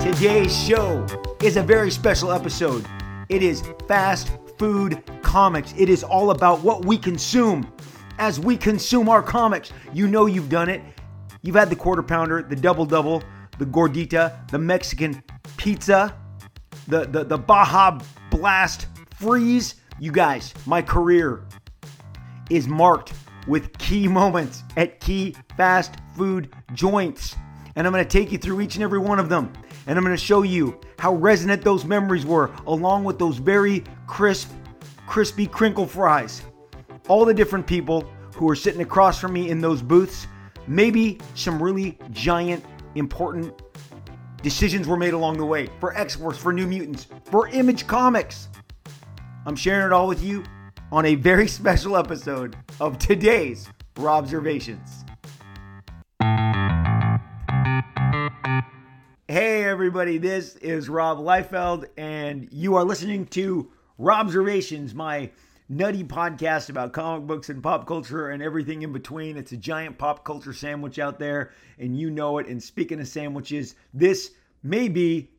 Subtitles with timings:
[0.00, 1.06] Today's show
[1.42, 2.86] is a very special episode.
[3.28, 5.74] It is fast food comics.
[5.76, 7.70] It is all about what we consume
[8.18, 9.72] as we consume our comics.
[9.92, 10.80] You know you've done it.
[11.42, 13.22] You've had the quarter pounder, the double double,
[13.58, 15.22] the gordita, the Mexican
[15.58, 16.16] pizza,
[16.88, 18.00] the, the, the Baja
[18.30, 18.86] Blast
[19.20, 19.74] freeze.
[19.98, 21.44] You guys, my career
[22.48, 23.12] is marked
[23.46, 27.36] with key moments at key fast food joints.
[27.76, 29.52] And I'm going to take you through each and every one of them.
[29.86, 33.84] And I'm going to show you how resonant those memories were, along with those very
[34.06, 34.50] crisp,
[35.06, 36.42] crispy crinkle fries.
[37.08, 40.26] All the different people who were sitting across from me in those booths.
[40.66, 43.52] Maybe some really giant, important
[44.42, 48.48] decisions were made along the way for X Force, for New Mutants, for Image Comics.
[49.46, 50.44] I'm sharing it all with you
[50.92, 55.06] on a very special episode of today's Robservations.
[59.28, 65.30] Hey, everybody, this is Rob Liefeld, and you are listening to Robservations, my
[65.70, 69.38] nutty podcast about comic books and pop culture and everything in between.
[69.38, 72.46] It's a giant pop culture sandwich out there, and you know it.
[72.46, 74.32] And speaking of sandwiches, this
[74.62, 75.30] may be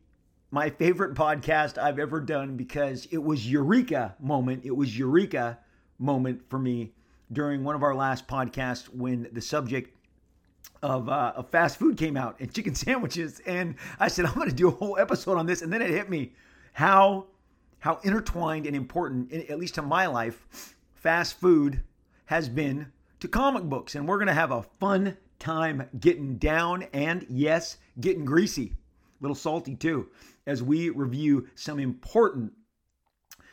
[0.52, 4.66] my favorite podcast I've ever done because it was Eureka moment.
[4.66, 5.58] It was Eureka
[5.98, 6.92] moment for me
[7.32, 9.96] during one of our last podcasts when the subject
[10.82, 13.40] of, uh, of fast food came out and chicken sandwiches.
[13.46, 15.62] And I said, I'm going to do a whole episode on this.
[15.62, 16.32] And then it hit me
[16.74, 17.28] how,
[17.78, 21.82] how intertwined and important, at least to my life, fast food
[22.26, 23.94] has been to comic books.
[23.94, 28.74] And we're going to have a fun time getting down and, yes, getting greasy.
[29.18, 30.08] A little salty too,
[30.46, 32.52] as we review some important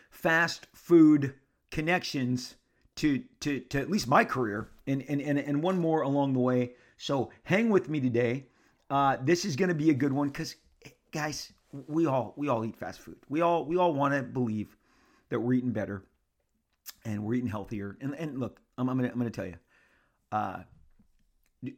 [0.09, 1.33] fast food
[1.71, 2.55] connections
[2.95, 6.39] to, to, to at least my career and, and, and, and one more along the
[6.39, 8.45] way so hang with me today.
[8.89, 10.57] Uh, this is going to be a good one because,
[11.11, 11.53] guys,
[11.87, 13.15] we all we all eat fast food.
[13.29, 14.75] We all we all want to believe
[15.29, 16.03] that we're eating better
[17.05, 17.97] and we're eating healthier.
[18.01, 19.55] And and look, I'm, I'm gonna I'm gonna tell you,
[20.33, 20.59] uh,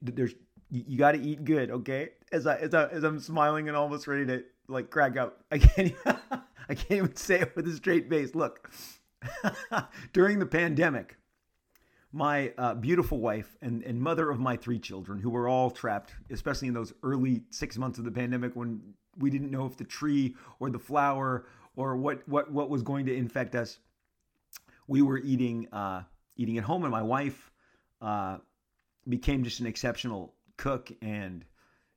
[0.01, 0.33] there's
[0.71, 2.09] you, you got to eat good, okay?
[2.31, 5.57] As I as I as I'm smiling and almost ready to like crack up, I
[5.59, 8.33] can't I can't even say it with a straight face.
[8.33, 8.71] Look,
[10.13, 11.17] during the pandemic,
[12.11, 16.13] my uh, beautiful wife and, and mother of my three children, who were all trapped,
[16.29, 18.81] especially in those early six months of the pandemic when
[19.17, 21.45] we didn't know if the tree or the flower
[21.75, 23.77] or what what what was going to infect us.
[24.87, 26.03] We were eating uh,
[26.37, 27.51] eating at home, and my wife
[28.01, 28.37] uh,
[29.07, 31.45] became just an exceptional cook, and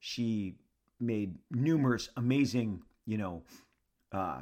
[0.00, 0.56] she
[1.00, 3.42] made numerous amazing, you know,
[4.12, 4.40] uh,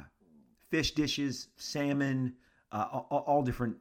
[0.69, 2.33] fish dishes, salmon,
[2.71, 3.75] uh, all, all different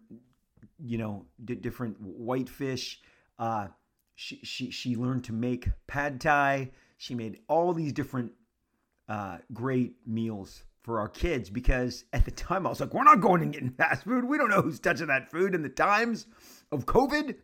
[0.84, 3.00] you know, d- different whitefish.
[3.38, 3.69] Uh,
[4.14, 6.70] she, she, she learned to make pad thai.
[6.97, 8.32] She made all these different
[9.09, 13.20] uh, great meals for our kids because at the time I was like, we're not
[13.20, 14.24] going and getting fast food.
[14.24, 16.26] We don't know who's touching that food in the times
[16.72, 17.36] of COVID.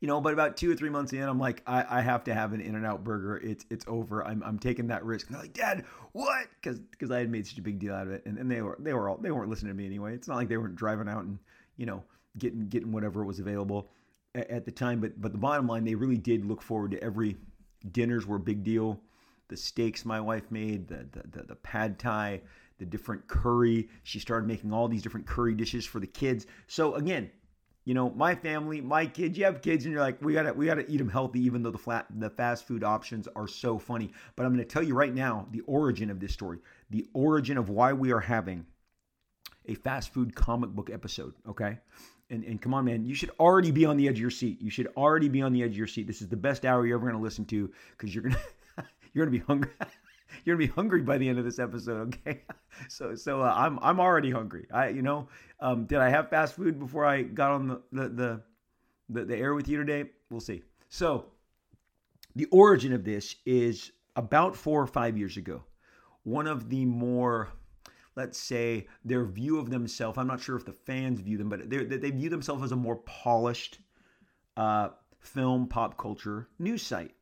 [0.00, 2.34] You know, but about two or three months in, I'm like, I, I have to
[2.34, 3.38] have an In-N-Out burger.
[3.38, 4.26] It's it's over.
[4.26, 5.26] I'm, I'm taking that risk.
[5.26, 6.48] And they're like, Dad, what?
[6.60, 8.60] Because because I had made such a big deal out of it, and, and they
[8.60, 10.14] were they were all they weren't listening to me anyway.
[10.14, 11.38] It's not like they weren't driving out and
[11.78, 12.04] you know
[12.38, 13.88] getting getting whatever was available
[14.34, 15.00] at, at the time.
[15.00, 17.36] But but the bottom line, they really did look forward to every
[17.90, 19.00] dinners were a big deal.
[19.48, 22.42] The steaks my wife made, the the the, the pad thai,
[22.78, 23.88] the different curry.
[24.02, 26.46] She started making all these different curry dishes for the kids.
[26.66, 27.30] So again,
[27.86, 30.66] you know, my family, my kids, you have kids and you're like, we gotta, we
[30.66, 34.12] gotta eat them healthy, even though the flat, the fast food options are so funny.
[34.36, 36.58] But I'm to tell you right now, the origin of this story,
[36.90, 38.66] the origin of why we are having
[39.64, 41.32] a fast food comic book episode.
[41.48, 41.78] Okay
[42.30, 44.60] and, and come on, man, you should already be on the edge of your seat.
[44.60, 46.06] You should already be on the edge of your seat.
[46.06, 48.40] This is the best hour you're ever to listen to because you're gonna
[49.12, 49.70] you're gonna be hungry.
[50.44, 52.14] you're gonna be hungry by the end of this episode.
[52.14, 52.42] Okay,
[52.88, 54.66] so so uh, I'm I'm already hungry.
[54.72, 55.28] I you know
[55.60, 58.42] um, did I have fast food before I got on the the, the
[59.08, 60.10] the the air with you today?
[60.30, 60.62] We'll see.
[60.88, 61.26] So
[62.34, 65.64] the origin of this is about four or five years ago.
[66.24, 67.50] One of the more
[68.16, 70.18] let's say, their view of themselves.
[70.18, 72.76] I'm not sure if the fans view them, but they they view themselves as a
[72.76, 73.78] more polished
[74.56, 74.88] uh,
[75.20, 77.12] film pop culture news site.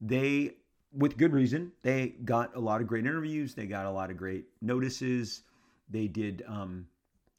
[0.00, 0.56] They,
[0.94, 3.54] with good reason, they got a lot of great interviews.
[3.54, 5.42] They got a lot of great notices.
[5.88, 6.86] They did, um,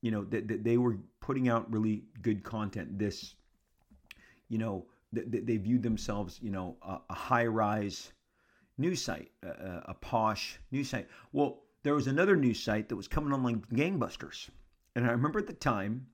[0.01, 2.97] you know, they, they were putting out really good content.
[2.97, 3.35] This,
[4.49, 8.11] you know, they, they viewed themselves, you know, a, a high rise
[8.77, 11.07] news site, a, a posh news site.
[11.31, 14.49] Well, there was another news site that was coming on like gangbusters.
[14.95, 16.07] And I remember at the time,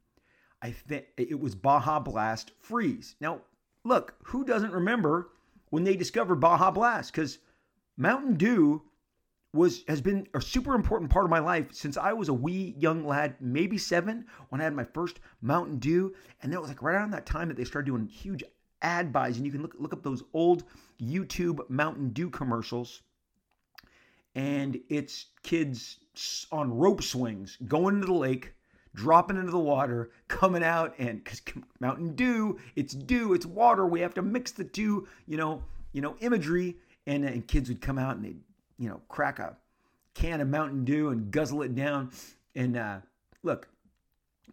[0.61, 3.15] I think it was Baja Blast Freeze.
[3.21, 3.41] Now,
[3.85, 5.29] look, who doesn't remember
[5.69, 7.11] when they discovered Baja Blast?
[7.11, 7.39] Because
[7.97, 8.81] Mountain Dew
[9.53, 12.75] was has been a super important part of my life since I was a wee
[12.77, 16.13] young lad, maybe seven, when I had my first Mountain Dew.
[16.41, 18.43] And it was like right around that time that they started doing huge
[18.81, 20.63] ad buys, and you can look look up those old
[21.01, 23.01] YouTube Mountain Dew commercials.
[24.35, 25.97] And it's kids
[26.51, 28.53] on rope swings going into the lake,
[28.95, 31.41] dropping into the water, coming out, and because
[31.79, 33.85] Mountain Dew, it's dew, it's water.
[33.85, 35.63] We have to mix the two, you know,
[35.93, 36.75] you know, imagery.
[37.07, 38.39] And, and kids would come out and they'd
[38.79, 39.55] you know, crack a
[40.15, 42.11] can of Mountain Dew and guzzle it down.
[42.55, 42.99] And uh,
[43.43, 43.67] look,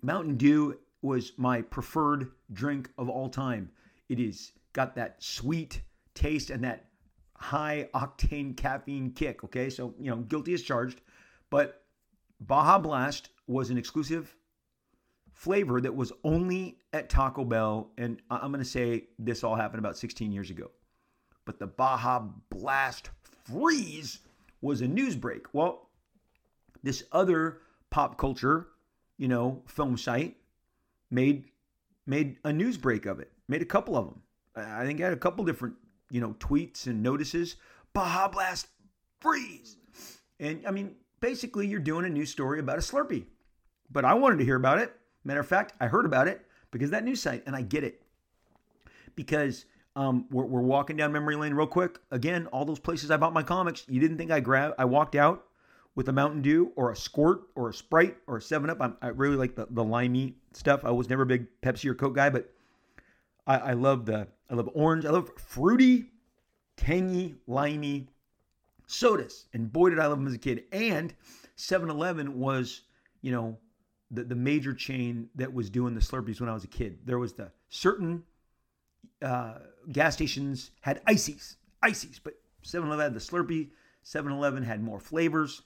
[0.02, 3.70] Mountain Dew was my preferred drink of all time.
[4.08, 5.80] It is got that sweet
[6.14, 6.84] taste and that
[7.36, 9.44] high octane caffeine kick.
[9.44, 11.00] Okay, so you know, guilty as charged.
[11.48, 11.84] But
[12.40, 14.36] Baja Blast was an exclusive
[15.32, 19.78] flavor that was only at Taco Bell, and I'm going to say this all happened
[19.78, 20.70] about 16 years ago.
[21.44, 23.10] But the Baja Blast
[23.44, 24.20] freeze
[24.60, 25.46] was a news break.
[25.52, 25.90] Well,
[26.82, 27.60] this other
[27.90, 28.68] pop culture,
[29.18, 30.36] you know, film site
[31.10, 31.44] made
[32.06, 33.32] made a news break of it.
[33.48, 34.22] Made a couple of them.
[34.56, 35.74] I think I had a couple different,
[36.10, 37.56] you know, tweets and notices.
[37.92, 38.68] Baja Blast
[39.20, 39.76] freeze.
[40.40, 43.24] And I mean, basically you're doing a news story about a Slurpee.
[43.90, 44.94] But I wanted to hear about it.
[45.24, 48.02] Matter of fact, I heard about it because that news site, and I get it.
[49.14, 49.64] Because
[49.94, 51.98] um, we're, we're, walking down memory lane real quick.
[52.10, 53.84] Again, all those places I bought my comics.
[53.88, 54.74] You didn't think I grabbed?
[54.78, 55.44] I walked out
[55.94, 58.76] with a Mountain Dew or a Squirt or a Sprite or a Seven Up.
[58.80, 60.84] I'm, i really like the the limey stuff.
[60.84, 62.52] I was never a big Pepsi or Coke guy, but
[63.46, 65.06] I, I love the I love orange.
[65.06, 66.10] I love fruity,
[66.76, 68.08] tangy, limey
[68.86, 69.46] sodas.
[69.52, 70.64] And boy, did I love them as a kid.
[70.72, 71.14] And
[71.56, 72.82] 7-Eleven was,
[73.22, 73.58] you know,
[74.10, 76.98] the, the major chain that was doing the Slurpees when I was a kid.
[77.04, 78.22] There was the certain
[79.22, 79.58] uh,
[79.90, 82.34] gas stations had ices, ices, but
[82.64, 83.70] 7-Eleven had the Slurpee.
[84.04, 85.62] 7-Eleven had more flavors.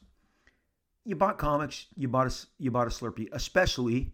[1.05, 4.13] You bought comics, you bought a you bought a Slurpee, especially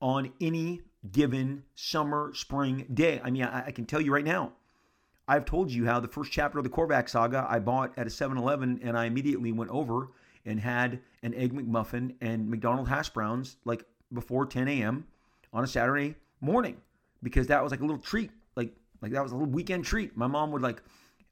[0.00, 0.82] on any
[1.12, 3.20] given summer, spring day.
[3.22, 4.52] I mean, I, I can tell you right now,
[5.28, 8.10] I've told you how the first chapter of the Korvac saga I bought at a
[8.10, 10.10] 7-Eleven, and I immediately went over
[10.44, 15.04] and had an egg McMuffin and McDonald hash browns like before 10 a.m.
[15.52, 16.76] on a Saturday morning
[17.22, 20.16] because that was like a little treat like like that was a little weekend treat.
[20.16, 20.82] My mom would like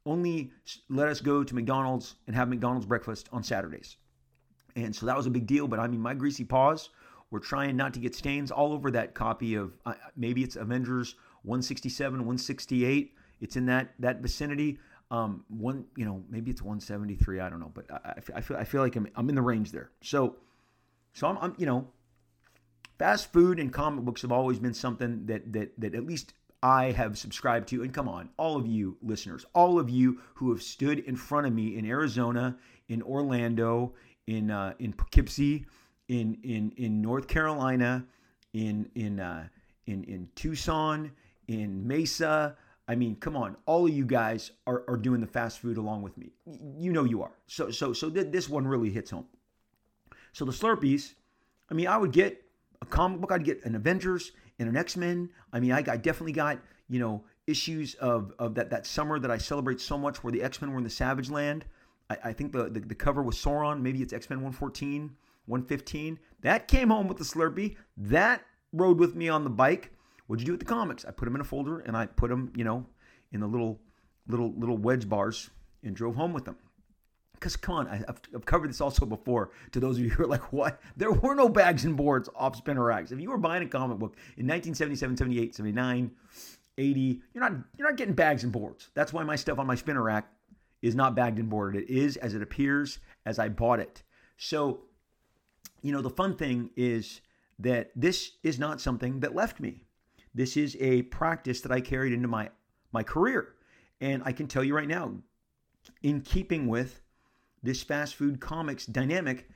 [0.06, 0.50] only
[0.88, 3.97] let us go to McDonald's and have McDonald's breakfast on Saturdays.
[4.76, 5.69] And so that was a big deal.
[5.69, 6.90] But I mean, my greasy paws
[7.31, 11.14] were trying not to get stains all over that copy of uh, maybe it's Avengers
[11.43, 13.14] 167, 168.
[13.44, 14.79] It's in that that vicinity.
[15.11, 17.38] Um, one, you know, maybe it's 173.
[17.38, 19.70] I don't know, but I, I feel I feel like I'm I'm in the range
[19.70, 19.91] there.
[20.00, 20.37] So,
[21.12, 21.87] so I'm, I'm you know,
[22.99, 26.32] fast food and comic books have always been something that that that at least
[26.62, 27.82] I have subscribed to.
[27.82, 31.47] And come on, all of you listeners, all of you who have stood in front
[31.47, 32.56] of me in Arizona,
[32.88, 33.93] in Orlando,
[34.26, 35.67] in uh, in Poughkeepsie,
[36.08, 38.06] in in in North Carolina,
[38.55, 39.49] in in uh,
[39.87, 41.12] in in Tucson,
[41.47, 42.56] in Mesa.
[42.86, 46.02] I mean, come on, all of you guys are, are doing the fast food along
[46.02, 46.32] with me.
[46.78, 47.32] You know you are.
[47.46, 49.26] So so so th- this one really hits home.
[50.32, 51.14] So the Slurpees,
[51.70, 52.44] I mean, I would get
[52.82, 55.30] a comic book, I'd get an Avengers and an X Men.
[55.52, 59.30] I mean, I, I definitely got you know issues of of that that summer that
[59.30, 61.64] I celebrate so much, where the X Men were in the Savage Land.
[62.11, 63.80] I, I think the, the, the cover was Sauron.
[63.80, 65.16] Maybe it's X Men 114,
[65.47, 66.18] 115.
[66.42, 67.76] That came home with the Slurpee.
[67.97, 68.42] That
[68.73, 69.92] rode with me on the bike.
[70.26, 71.04] What'd you do with the comics?
[71.04, 72.87] I put them in a folder and I put them, you know,
[73.33, 73.81] in the little
[74.26, 75.50] little little wedge bars
[75.83, 76.57] and drove home with them
[77.45, 79.50] because come on, I've, I've, covered this also before.
[79.73, 80.81] To those of you who are like, what?
[80.97, 83.12] There were no bags and boards off spinner racks.
[83.12, 86.11] If you were buying a comic book in 1977, 78, 79,
[86.78, 88.88] 80, you're not you're not getting bags and boards.
[88.95, 90.26] That's why my stuff on my spinner rack
[90.81, 91.83] is not bagged and boarded.
[91.83, 94.02] It is as it appears as I bought it.
[94.38, 94.85] So,
[95.83, 97.21] you know, the fun thing is
[97.59, 99.85] that this is not something that left me.
[100.35, 102.50] This is a practice that I carried into my
[102.93, 103.55] my career.
[104.00, 105.12] And I can tell you right now,
[106.03, 107.03] in keeping with
[107.62, 109.49] this fast food comics dynamic,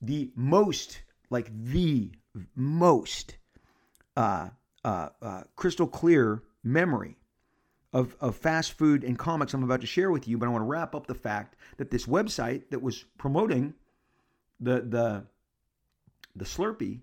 [0.00, 1.00] the most,
[1.30, 2.12] like the
[2.54, 3.36] most
[4.16, 4.48] uh,
[4.84, 7.16] uh, uh, crystal clear memory
[7.92, 10.36] of, of fast food and comics I'm about to share with you.
[10.36, 13.74] But I want to wrap up the fact that this website that was promoting
[14.60, 15.24] the the
[16.36, 17.00] the Slurpee,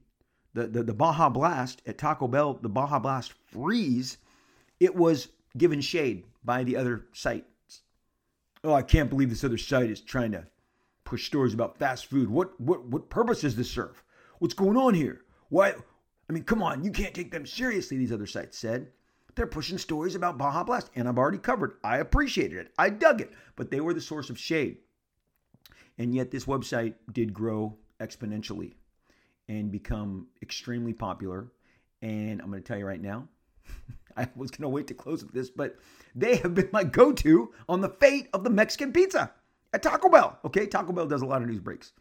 [0.54, 4.18] the, the, the Baja Blast at Taco Bell, the Baja Blast Freeze,
[4.80, 7.82] it was given shade by the other sites.
[8.64, 10.48] oh, I can't believe this other site is trying to
[11.04, 12.30] push stories about fast food.
[12.30, 14.04] What what what purpose does this serve?
[14.40, 15.22] What's going on here?
[15.50, 15.74] Why
[16.30, 18.88] I mean, come on, you can't take them seriously, these other sites said.
[19.36, 21.78] They're pushing stories about Baja Blast, and I've already covered.
[21.84, 22.72] I appreciated it.
[22.78, 24.78] I dug it, but they were the source of shade.
[25.98, 28.74] And yet, this website did grow exponentially
[29.52, 31.52] and become extremely popular.
[32.02, 33.28] And I'm going to tell you right now,
[34.18, 35.78] I was going to wait to close with this, but
[36.16, 39.32] they have been my go to on the fate of the Mexican pizza
[39.74, 40.40] at Taco Bell.
[40.46, 41.92] Okay, Taco Bell does a lot of news breaks.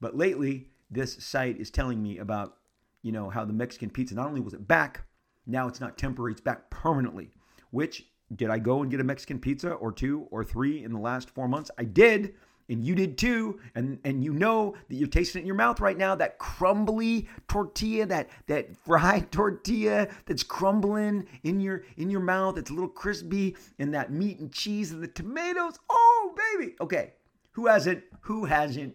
[0.00, 2.58] But lately, this site is telling me about,
[3.02, 5.04] you know, how the Mexican pizza not only was it back,
[5.44, 7.32] now it's not temporary, it's back permanently.
[7.72, 8.06] Which
[8.36, 11.30] did I go and get a Mexican pizza or two or three in the last
[11.30, 11.70] four months?
[11.76, 12.34] I did
[12.68, 13.60] and you did too.
[13.74, 17.28] And and you know that you're tasting it in your mouth right now that crumbly
[17.48, 22.88] tortilla that that fried tortilla that's crumbling in your in your mouth it's a little
[22.88, 25.78] crispy and that meat and cheese and the tomatoes.
[25.90, 26.74] Oh baby.
[26.80, 27.14] Okay.
[27.52, 28.02] Who hasn't?
[28.22, 28.94] Who hasn't?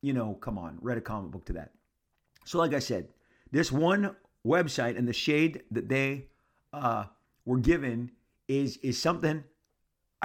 [0.00, 0.78] You know come on.
[0.80, 1.72] Read a comic book to that.
[2.44, 3.08] So like i said
[3.52, 6.26] this one website and the shade that they
[6.72, 7.04] uh,
[7.44, 8.10] were given
[8.48, 9.44] is is something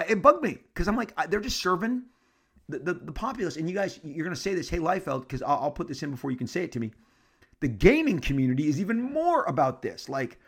[0.07, 2.03] it bugged me because i'm like they're just serving
[2.69, 5.41] the, the, the populace, and you guys, you're going to say this, hey, Liefeld, because
[5.41, 6.91] I'll, I'll put this in before you can say it to me.
[7.59, 10.09] The gaming community is even more about this.
[10.09, 10.39] Like,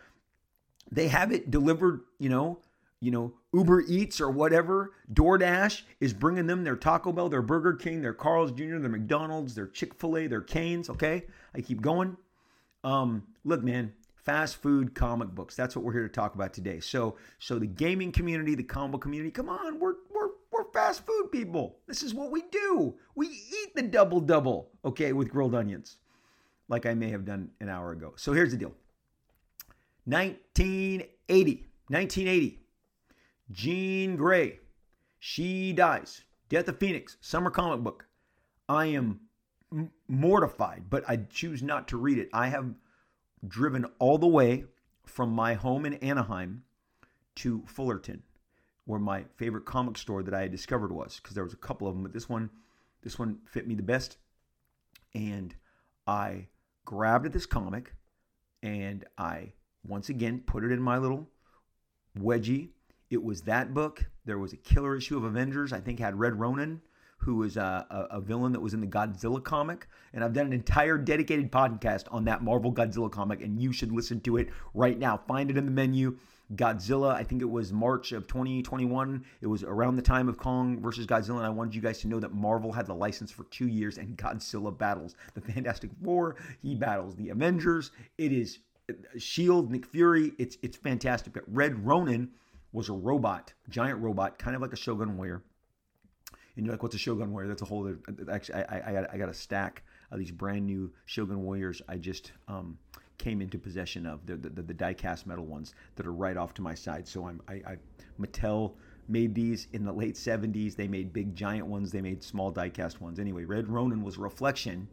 [0.91, 2.59] they have it delivered, you know,
[3.01, 7.73] you know, Uber Eats or whatever, DoorDash is bringing them their Taco Bell, their Burger
[7.73, 10.89] King, their Carl's Jr., their McDonald's, their Chick fil A, their Canes.
[10.89, 11.25] Okay.
[11.55, 12.17] I keep going.
[12.83, 15.55] Um, look, man, fast food comic books.
[15.55, 16.81] That's what we're here to talk about today.
[16.81, 19.95] So, so the gaming community, the combo community, come on, we're,
[20.73, 21.77] fast food people.
[21.87, 22.95] This is what we do.
[23.15, 25.97] We eat the double double, okay, with grilled onions,
[26.67, 28.13] like I may have done an hour ago.
[28.15, 28.73] So here's the deal
[30.05, 31.65] 1980.
[31.87, 32.59] 1980.
[33.51, 34.59] Jean Grey.
[35.19, 36.23] She dies.
[36.49, 37.17] Death of Phoenix.
[37.21, 38.05] Summer comic book.
[38.67, 39.21] I am
[40.07, 42.29] mortified, but I choose not to read it.
[42.33, 42.73] I have
[43.47, 44.65] driven all the way
[45.05, 46.63] from my home in Anaheim
[47.35, 48.23] to Fullerton
[48.89, 51.87] where my favorite comic store that I had discovered was because there was a couple
[51.87, 52.49] of them, but this one,
[53.03, 54.17] this one fit me the best.
[55.13, 55.53] And
[56.07, 56.47] I
[56.85, 57.93] grabbed at this comic
[58.63, 59.53] and I
[59.87, 61.29] once again put it in my little
[62.17, 62.69] wedgie.
[63.11, 64.09] It was that book.
[64.25, 65.71] There was a killer issue of Avengers.
[65.71, 66.81] I think had Red Ronin,
[67.19, 69.87] who was a, a, a, villain that was in the Godzilla comic.
[70.13, 73.91] And I've done an entire dedicated podcast on that Marvel Godzilla comic, and you should
[73.91, 75.15] listen to it right now.
[75.27, 76.17] Find it in the menu.
[76.55, 77.13] Godzilla.
[77.13, 79.23] I think it was March of 2021.
[79.41, 82.07] It was around the time of Kong versus Godzilla, and I wanted you guys to
[82.07, 86.37] know that Marvel had the license for two years, and Godzilla battles the Fantastic Four.
[86.61, 87.91] He battles the Avengers.
[88.17, 90.33] It is uh, Shield, Nick Fury.
[90.37, 91.33] It's it's fantastic.
[91.33, 92.29] But Red Ronin
[92.71, 95.43] was a robot, giant robot, kind of like a Shogun warrior.
[96.55, 97.47] And you're like, what's a Shogun warrior?
[97.47, 97.95] That's a whole.
[98.31, 101.81] Actually, I, I, got I got a stack of these brand new Shogun warriors.
[101.87, 102.77] I just um,
[103.19, 106.63] came into possession of the the, the die-cast metal ones that are right off to
[106.63, 107.07] my side.
[107.07, 107.77] So I'm I, I
[108.19, 108.73] Mattel
[109.07, 110.75] made these in the late 70s.
[110.75, 111.91] They made big giant ones.
[111.91, 113.19] They made small die-cast ones.
[113.19, 114.87] Anyway, Red Ronin was a reflection.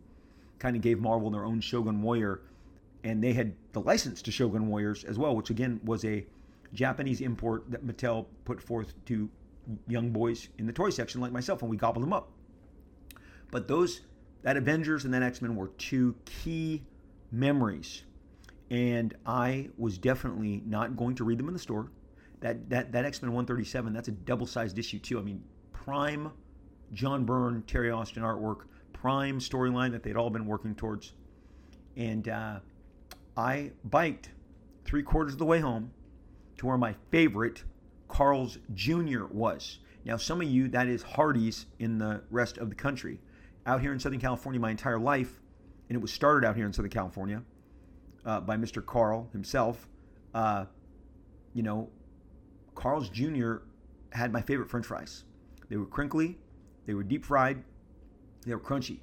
[0.59, 2.41] Kind of gave Marvel their own Shogun Warrior,
[3.05, 6.27] and they had the license to Shogun Warriors as well, which again was a
[6.73, 9.29] Japanese import that Mattel put forth to
[9.87, 12.31] young boys in the toy section like myself, and we gobbled them up.
[13.51, 14.01] But those
[14.43, 16.83] that Avengers and that X Men were two key
[17.31, 18.05] memories
[18.71, 21.91] and I was definitely not going to read them in the store.
[22.41, 25.19] That that that X Men 137, that's a double sized issue too.
[25.19, 25.43] I mean,
[25.73, 26.31] prime
[26.93, 31.15] John Byrne, Terry Austin artwork, prime storyline that they'd all been working towards,
[31.97, 32.61] and uh,
[33.37, 34.31] I biked
[34.85, 35.93] three quarters of the way home
[36.59, 37.65] to where my favorite
[38.09, 39.25] Carl's Jr.
[39.31, 39.79] was.
[40.05, 43.19] Now, some of you, that is Hardee's in the rest of the country.
[43.67, 45.41] Out here in Southern California, my entire life,
[45.89, 47.43] and it was started out here in Southern California
[48.27, 48.85] uh, by Mr.
[48.85, 49.89] Carl himself.
[50.35, 50.67] Uh,
[51.55, 51.89] you know,
[52.75, 53.59] Carl's Jr.
[54.13, 55.25] had my favorite French fries.
[55.71, 56.39] They were crinkly,
[56.87, 57.63] they were deep fried,
[58.45, 58.99] they were crunchy.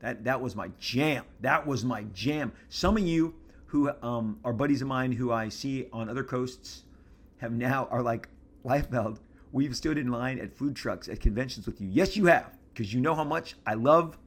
[0.00, 1.24] That that was my jam.
[1.40, 2.52] That was my jam.
[2.68, 3.34] Some of you
[3.66, 6.84] who um, are buddies of mine who I see on other coasts
[7.38, 8.28] have now are like
[8.64, 9.18] Liefeld.
[9.52, 11.88] We've stood in line at food trucks at conventions with you.
[11.88, 14.18] Yes, you have, because you know how much I love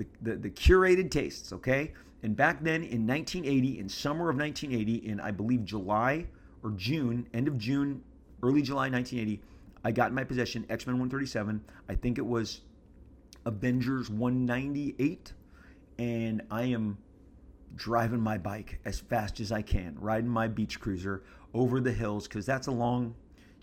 [0.00, 1.52] the, the, the curated tastes.
[1.52, 1.92] Okay,
[2.22, 6.26] and back then in 1980, in summer of 1980, in I believe July
[6.62, 8.02] or June, end of June,
[8.42, 9.40] early July 1980,
[9.84, 11.62] I got in my possession X Men 137.
[11.88, 12.60] I think it was
[13.46, 15.32] Avengers 198.
[15.98, 16.98] And I am
[17.76, 21.22] driving my bike as fast as I can, riding my beach cruiser
[21.54, 23.14] over the hills, because that's a long,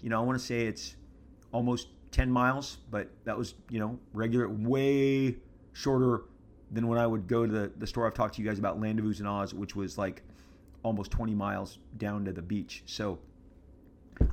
[0.02, 0.96] you know, I want to say it's
[1.52, 5.38] almost 10 miles, but that was, you know, regular, way
[5.78, 6.24] shorter
[6.72, 8.82] than when I would go to the, the store I've talked to you guys about
[8.82, 10.24] Landezvous in Oz, which was like
[10.82, 12.82] almost 20 miles down to the beach.
[12.88, 13.20] So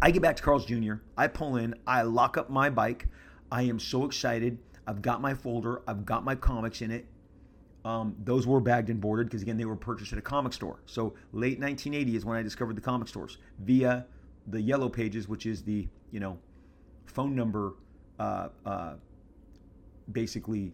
[0.01, 3.09] I get back to Carl's Jr., I pull in, I lock up my bike.
[3.53, 4.57] I am so excited.
[4.87, 7.07] I've got my folder, I've got my comics in it.
[7.85, 10.81] Um, those were bagged and boarded because again they were purchased at a comic store.
[10.87, 14.07] So late 1980 is when I discovered the comic stores via
[14.47, 16.39] the Yellow Pages, which is the you know
[17.05, 17.75] phone number,
[18.19, 18.95] uh, uh,
[20.11, 20.73] basically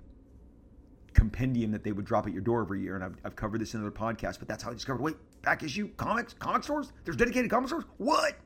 [1.14, 2.94] compendium that they would drop at your door every year.
[2.94, 5.02] And I've, I've covered this in other podcasts, but that's how I discovered.
[5.02, 6.92] Wait, back issue comics, comic stores.
[7.04, 7.84] There's dedicated comic stores.
[7.98, 8.36] What?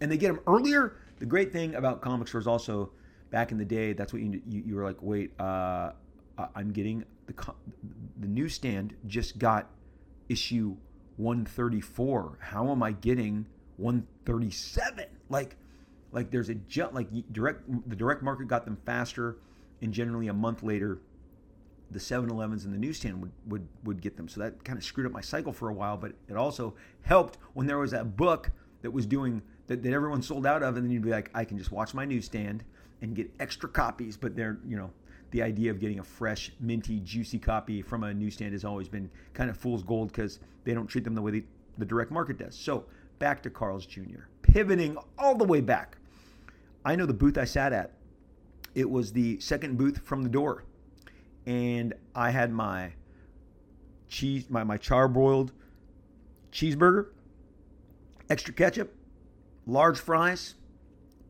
[0.00, 0.96] And they get them earlier.
[1.18, 2.92] The great thing about comic stores also
[3.30, 4.96] back in the day, that's what you you, you were like.
[5.00, 5.92] Wait, uh,
[6.54, 7.34] I'm getting the
[8.18, 9.70] the newsstand just got
[10.28, 10.76] issue
[11.16, 12.38] 134.
[12.40, 13.46] How am I getting
[13.76, 15.04] 137?
[15.28, 15.56] Like,
[16.12, 16.94] like there's a jump.
[16.94, 19.36] Like direct the direct market got them faster,
[19.82, 21.00] and generally a month later
[21.90, 24.28] the 7-Elevens and the newsstand would, would, would get them.
[24.28, 27.38] So that kind of screwed up my cycle for a while, but it also helped
[27.54, 28.50] when there was that book
[28.82, 31.44] that was doing that, that everyone sold out of, and then you'd be like, I
[31.44, 32.64] can just watch my newsstand
[33.02, 34.90] and get extra copies, but they're, you know,
[35.30, 39.10] the idea of getting a fresh, minty, juicy copy from a newsstand has always been
[39.32, 41.44] kind of fool's gold because they don't treat them the way they,
[41.78, 42.56] the direct market does.
[42.56, 42.84] So
[43.18, 44.26] back to Carl's Jr.
[44.42, 45.98] Pivoting all the way back.
[46.84, 47.92] I know the booth I sat at.
[48.74, 50.64] It was the second booth from the door
[51.50, 52.92] and I had my
[54.08, 55.50] cheese, my, my charbroiled
[56.52, 57.06] cheeseburger,
[58.28, 58.94] extra ketchup,
[59.66, 60.54] large fries.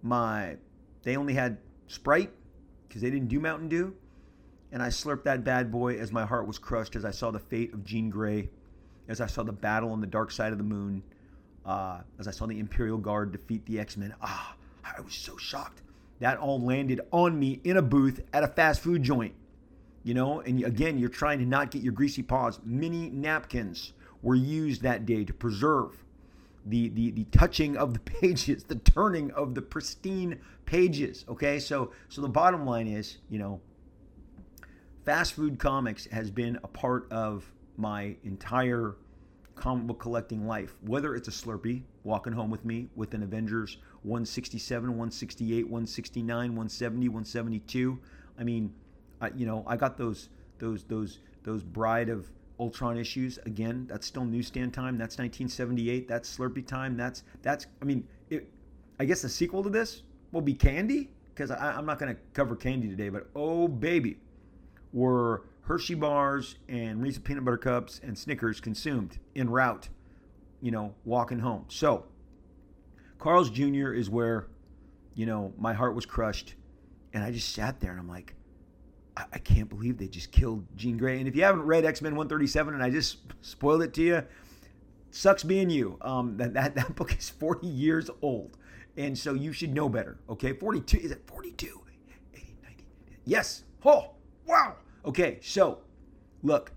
[0.03, 0.57] My
[1.05, 2.31] they only had Sprite
[2.87, 3.95] because they didn't do Mountain Dew,
[4.73, 7.39] and I slurped that bad boy as my heart was crushed as I saw the
[7.39, 8.51] fate of Jean Grey,
[9.09, 11.03] as I saw the battle on the dark side of the moon,
[11.65, 14.15] uh, as I saw the Imperial Guard defeat the X Men.
[14.21, 15.81] Ah, I was so shocked.
[16.19, 19.33] That all landed on me in a booth at a fast food joint
[20.03, 22.59] you know, and again, you're trying to not get your greasy paws.
[22.65, 23.93] Mini napkins
[24.23, 26.05] were used that day to preserve
[26.67, 31.25] the, the, the touching of the pages, the turning of the pristine pages.
[31.29, 33.61] Okay, so so the bottom line is, you know,
[35.05, 38.97] fast food comics has been a part of my entire
[39.55, 40.77] comic book collecting life.
[40.87, 47.09] Whether it's a Slurpee walking home with me with an Avengers 167, 168, 169, 170,
[47.09, 47.99] 172.
[48.39, 48.73] I mean,
[49.21, 50.29] I, you know, I got those
[50.59, 53.87] those those those Bride of Ultron issues again.
[53.89, 54.99] That's still newsstand time.
[54.99, 56.09] That's 1978.
[56.09, 56.97] That's Slurpee time.
[56.97, 57.67] That's that's.
[57.81, 58.51] I mean, it,
[58.99, 60.03] I guess the sequel to this
[60.33, 63.09] will be Candy because I'm not going to cover Candy today.
[63.09, 64.19] But oh baby,
[64.93, 69.89] were Hershey bars and Reese's peanut butter cups and Snickers consumed en route,
[70.61, 71.65] you know, walking home.
[71.69, 72.07] So
[73.19, 73.93] Carl's Jr.
[73.93, 74.49] is where,
[75.15, 76.55] you know, my heart was crushed,
[77.13, 78.35] and I just sat there and I'm like,
[79.21, 81.19] I, I can't believe they just killed Jean Grey.
[81.19, 84.23] And if you haven't read X Men 137, and I just spoiled it to you,
[85.11, 85.99] sucks being you.
[86.01, 88.57] Um, that, that, that book is 40 years old.
[88.97, 90.19] And so you should know better.
[90.29, 90.99] Okay, 42.
[90.99, 91.67] Is it 42?
[92.35, 92.85] 80, 90.
[93.25, 93.65] Yes.
[93.85, 94.13] Oh,
[94.47, 94.77] wow.
[95.05, 95.79] Okay, so
[96.43, 96.73] look,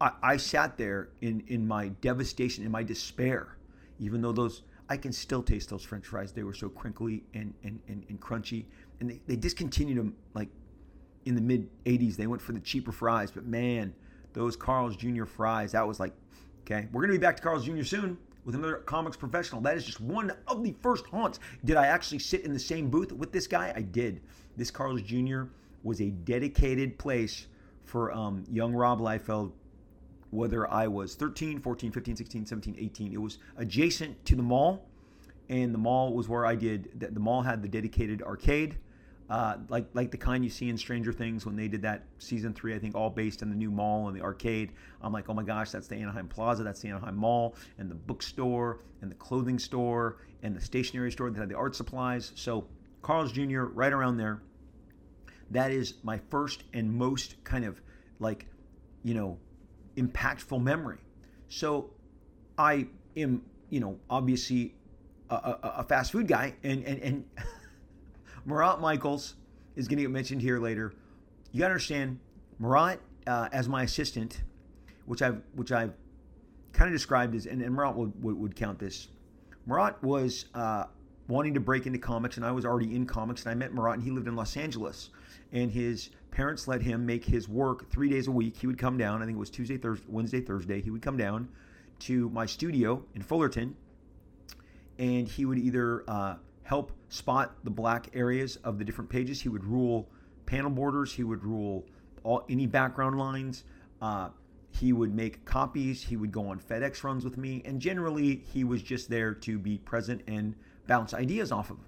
[0.00, 3.58] I, I sat there in, in my devastation, in my despair,
[4.00, 6.32] even though those, I can still taste those french fries.
[6.32, 8.64] They were so crinkly and, and, and, and crunchy.
[9.00, 10.48] And they, they discontinued them like
[11.24, 13.30] in the mid 80s, they went for the cheaper fries.
[13.30, 13.94] But man,
[14.32, 15.24] those Carl's Jr.
[15.24, 16.12] fries, that was like,
[16.62, 17.82] okay, we're going to be back to Carl's Jr.
[17.82, 19.60] soon with another comics professional.
[19.60, 21.38] That is just one of the first haunts.
[21.64, 23.72] Did I actually sit in the same booth with this guy?
[23.74, 24.20] I did.
[24.56, 25.44] This Carl's Jr.
[25.82, 27.46] was a dedicated place
[27.84, 29.52] for um, young Rob Liefeld,
[30.30, 33.12] whether I was 13, 14, 15, 16, 17, 18.
[33.12, 34.88] It was adjacent to the mall,
[35.48, 37.14] and the mall was where I did, that.
[37.14, 38.78] the mall had the dedicated arcade
[39.32, 42.52] uh, like like the kind you see in Stranger Things when they did that season
[42.52, 44.72] three, I think all based in the new mall and the arcade.
[45.00, 47.94] I'm like, oh my gosh, that's the Anaheim Plaza, that's the Anaheim Mall, and the
[47.94, 52.32] bookstore, and the clothing store, and the stationery store that had the art supplies.
[52.34, 52.66] So
[53.00, 53.62] Carl's Jr.
[53.62, 54.42] right around there.
[55.50, 57.80] That is my first and most kind of
[58.18, 58.48] like,
[59.02, 59.38] you know,
[59.96, 60.98] impactful memory.
[61.48, 61.88] So
[62.58, 63.40] I am,
[63.70, 64.74] you know, obviously
[65.30, 67.24] a, a, a fast food guy, and and and.
[68.44, 69.34] Marat Mychaels
[69.76, 70.92] is going to get mentioned here later.
[71.52, 72.18] You got to understand,
[72.58, 74.42] Marat uh, as my assistant,
[75.06, 75.92] which I've which I've
[76.72, 79.08] kind of described as, and, and Marat would, would, would count this.
[79.66, 80.84] Marat was uh,
[81.28, 83.94] wanting to break into comics, and I was already in comics, and I met Marat,
[83.94, 85.10] and he lived in Los Angeles,
[85.52, 88.56] and his parents let him make his work three days a week.
[88.56, 89.22] He would come down.
[89.22, 90.80] I think it was Tuesday, Thursday, Wednesday, Thursday.
[90.80, 91.48] He would come down
[92.00, 93.76] to my studio in Fullerton,
[94.98, 99.40] and he would either uh, help spot the black areas of the different pages.
[99.40, 100.08] He would rule
[100.46, 101.12] panel borders.
[101.12, 101.84] He would rule
[102.22, 103.64] all any background lines.
[104.00, 104.30] Uh,
[104.70, 106.02] he would make copies.
[106.02, 109.58] He would go on FedEx runs with me, and generally he was just there to
[109.58, 110.54] be present and
[110.86, 111.78] bounce ideas off of.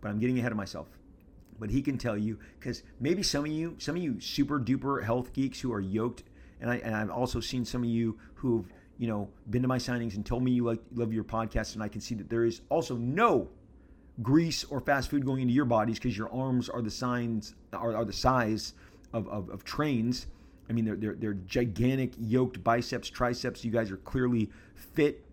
[0.00, 0.88] But I'm getting ahead of myself.
[1.58, 5.02] But he can tell you because maybe some of you, some of you super duper
[5.02, 6.24] health geeks who are yoked,
[6.60, 8.66] and I and I've also seen some of you who've
[8.98, 11.82] you know been to my signings and told me you like love your podcast, and
[11.82, 13.48] I can see that there is also no
[14.22, 17.96] grease or fast food going into your bodies because your arms are the signs are,
[17.96, 18.74] are the size
[19.12, 20.26] of, of, of trains
[20.68, 23.64] I mean, they're, they're, they're gigantic yoked biceps, triceps.
[23.64, 25.24] You guys are clearly fit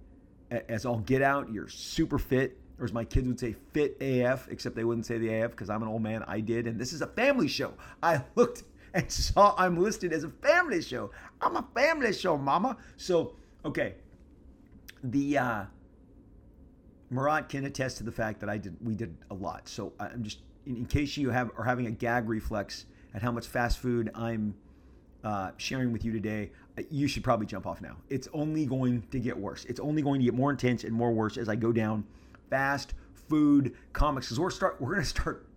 [0.50, 1.52] as all get out.
[1.52, 2.58] You're super fit.
[2.80, 5.70] Or as my kids would say, fit AF, except they wouldn't say the AF because
[5.70, 6.24] I'm an old man.
[6.28, 6.68] I did.
[6.68, 7.74] And this is a family show.
[8.02, 8.64] I looked
[8.94, 11.12] and saw I'm listed as a family show.
[11.40, 12.78] I'm a family show, mama.
[12.98, 13.96] So, okay.
[15.04, 15.64] The, uh,
[17.12, 19.68] Marat can attest to the fact that I did, we did a lot.
[19.68, 23.32] So I'm just, in, in case you have, are having a gag reflex at how
[23.32, 24.56] much fast food I'm
[25.24, 27.98] uh, sharing with you today, uh, you should probably jump off now.
[28.10, 29.66] It's only going to get worse.
[29.66, 32.06] It's only going to get more intense and more worse as I go down
[32.50, 32.94] fast
[33.28, 34.28] food comics.
[34.28, 35.48] Because we're start we're to start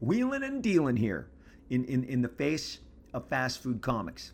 [0.00, 1.28] wheeling and dealing here
[1.70, 2.80] in, in in the face
[3.14, 4.32] of fast food comics.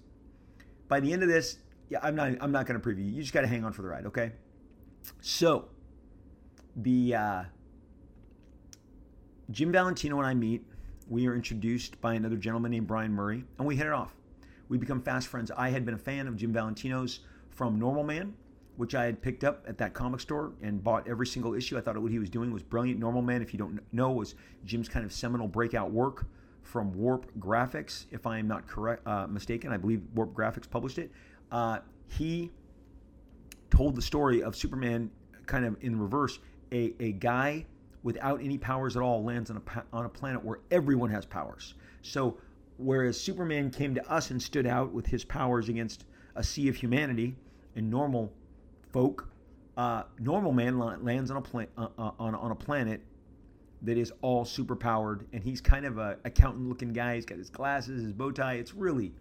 [0.89, 1.59] By the end of this,
[1.91, 3.05] yeah, I'm not I'm not to preview.
[3.05, 3.13] You.
[3.13, 4.33] You just got to hang on for the ride, okay?
[5.21, 5.69] So
[6.77, 7.43] the uh,
[9.51, 10.65] Jim Valentino and I meet.
[11.09, 14.17] We are introduced by another gentleman named Brian Murray, and we hit it off
[14.69, 15.51] we become fast friends.
[15.57, 18.35] I had been a fan of Jim Valentino's from Normal Man,
[18.77, 21.79] which I had picked up at that comic store and bought every single issue.
[21.79, 22.99] I thought what he was doing was brilliant.
[22.99, 24.35] Normal Man, if you don't know, was
[24.65, 26.27] Jim's kind of seminal breakout work
[26.63, 29.73] from Warp Graphics, if I am not correct uh, mistaken.
[29.73, 31.11] I believe Warp Graphics published it.
[31.53, 32.51] Uh, he
[33.71, 35.11] told the story of Superman
[35.47, 36.41] kind of in reverse.
[36.73, 37.65] A, a guy
[38.03, 41.75] without any powers at all lands on a, on a planet where everyone has powers.
[42.03, 42.39] So
[42.79, 46.77] whereas Superman came to us and stood out with his powers against a sea of
[46.77, 47.35] humanity
[47.75, 48.33] and normal
[48.93, 49.29] folk,
[49.77, 53.01] uh, normal man lands on a pla- uh, uh, on, on a planet
[53.83, 57.17] that is all super powered, and he's kind of a accountant looking guy.
[57.17, 58.55] He's got his glasses, his bow tie.
[58.55, 59.13] It's really,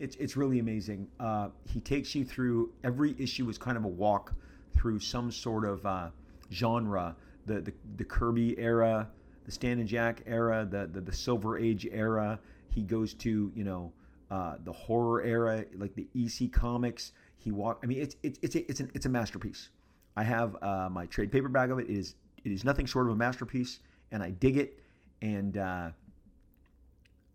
[0.00, 1.06] it's it's really amazing.
[1.20, 4.32] Uh, he takes you through every issue is kind of a walk
[4.74, 6.08] through some sort of uh,
[6.52, 7.16] genre.
[7.46, 9.08] The, the the Kirby era,
[9.44, 13.64] the Stan and Jack era, the, the the Silver Age era, he goes to you
[13.64, 13.92] know
[14.30, 17.12] uh, the horror era, like the EC comics.
[17.38, 17.80] He walk.
[17.82, 19.68] I mean, it's it's it's a, it's an, it's a masterpiece.
[20.16, 21.88] I have uh, my trade paperback of it.
[21.88, 23.80] It is it is nothing short of a masterpiece,
[24.10, 24.80] and I dig it.
[25.22, 25.90] And uh,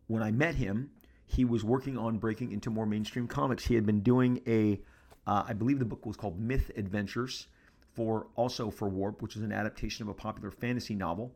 [0.08, 0.89] when I met him,
[1.26, 3.65] he was working on breaking into more mainstream comics.
[3.65, 4.80] He had been doing a,
[5.26, 7.47] uh, I believe the book was called Myth Adventures,
[7.93, 11.34] for also for Warp, which is an adaptation of a popular fantasy novel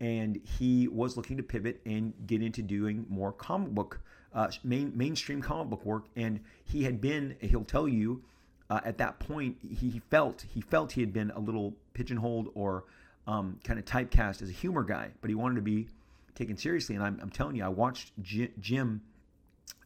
[0.00, 4.00] and he was looking to pivot and get into doing more comic book,
[4.34, 6.04] uh, main, mainstream comic book work.
[6.16, 8.22] And he had been, he'll tell you,
[8.70, 12.84] uh, at that point, he felt he felt he had been a little pigeonholed or
[13.26, 15.86] um, kind of typecast as a humor guy, but he wanted to be
[16.34, 16.94] taken seriously.
[16.94, 19.02] And I'm, I'm telling you, I watched Jim,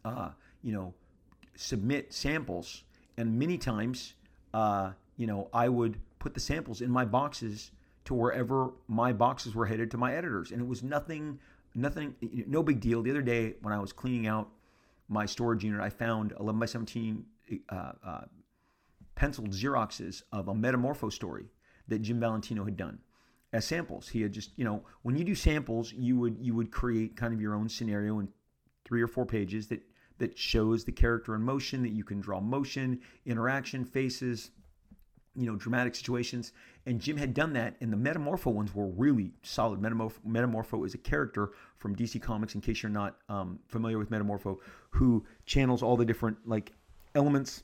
[0.04, 0.30] uh,
[0.62, 0.94] you know,
[1.54, 2.84] submit samples,
[3.16, 4.14] and many times,
[4.54, 7.72] uh, you know, I would put the samples in my boxes
[8.06, 10.50] to wherever my boxes were headed to my editors.
[10.50, 11.38] And it was nothing,
[11.74, 12.14] nothing,
[12.46, 13.02] no big deal.
[13.02, 14.48] The other day when I was cleaning out
[15.08, 17.24] my storage unit, I found 11 by 17
[17.68, 18.20] uh, uh,
[19.14, 21.46] penciled Xeroxes of a Metamorpho story
[21.88, 22.98] that Jim Valentino had done
[23.52, 24.08] as samples.
[24.08, 27.34] He had just, you know, when you do samples, you would you would create kind
[27.34, 28.28] of your own scenario in
[28.84, 29.82] three or four pages that
[30.18, 34.50] that shows the character in motion, that you can draw motion, interaction, faces,
[35.38, 36.52] you know, dramatic situations.
[36.86, 39.80] And Jim had done that, and the Metamorpho ones were really solid.
[39.80, 44.10] Metamorpho, Metamorpho is a character from DC Comics, in case you're not um, familiar with
[44.10, 44.58] Metamorpho,
[44.90, 46.72] who channels all the different like
[47.14, 47.62] elements.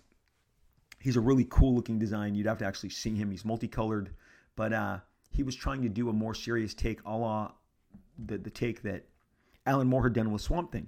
[1.00, 2.34] He's a really cool looking design.
[2.34, 3.30] You'd have to actually see him.
[3.30, 4.10] He's multicolored,
[4.56, 4.98] but uh,
[5.30, 7.52] he was trying to do a more serious take, a la
[8.24, 9.04] the the take that
[9.66, 10.86] Alan Moore had done with Swamp Thing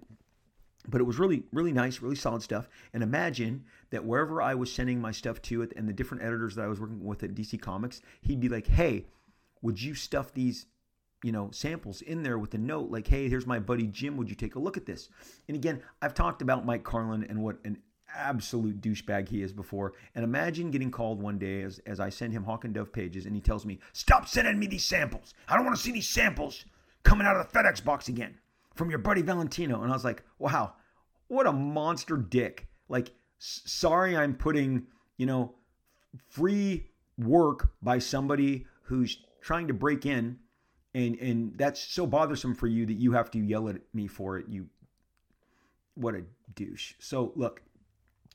[0.88, 2.68] but it was really really nice really solid stuff.
[2.92, 6.55] And imagine that wherever i was sending my stuff to it and the different editors
[6.55, 9.07] that i was working with at dc comics he'd be like hey
[9.62, 10.66] would you stuff these
[11.22, 14.29] you know samples in there with a note like hey here's my buddy jim would
[14.29, 15.09] you take a look at this
[15.49, 17.79] and again i've talked about mike carlin and what an
[18.14, 19.92] absolute douchebag he is before.
[20.14, 23.27] And imagine getting called one day as, as i send him hawk and dove pages
[23.27, 25.35] and he tells me stop sending me these samples.
[25.49, 26.64] I don't want to see these samples
[27.03, 28.38] coming out of the fedex box again
[28.77, 29.83] from your buddy Valentino.
[29.83, 30.75] And I was like, wow,
[31.29, 32.69] what a monster dick.
[32.89, 34.87] Like, sorry, I'm putting,
[35.17, 35.55] you know,
[36.31, 40.39] free work by somebody who's trying to break in.
[40.95, 44.39] And, and that's so bothersome for you that you have to yell at me for
[44.39, 44.47] it.
[44.49, 44.67] You,
[45.95, 46.23] what a
[46.55, 46.95] douche.
[46.99, 47.62] So look,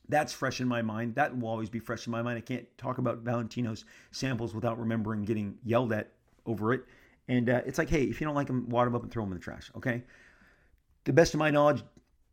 [0.08, 1.14] that's fresh in my mind.
[1.14, 2.38] That will always be fresh in my mind.
[2.38, 6.12] I can't talk about Valentino's samples without remembering getting yelled at
[6.46, 6.84] over it.
[7.28, 9.24] And uh, it's like, hey, if you don't like them, wad them up and throw
[9.24, 9.70] them in the trash.
[9.76, 10.02] Okay.
[11.04, 11.82] The best of my knowledge,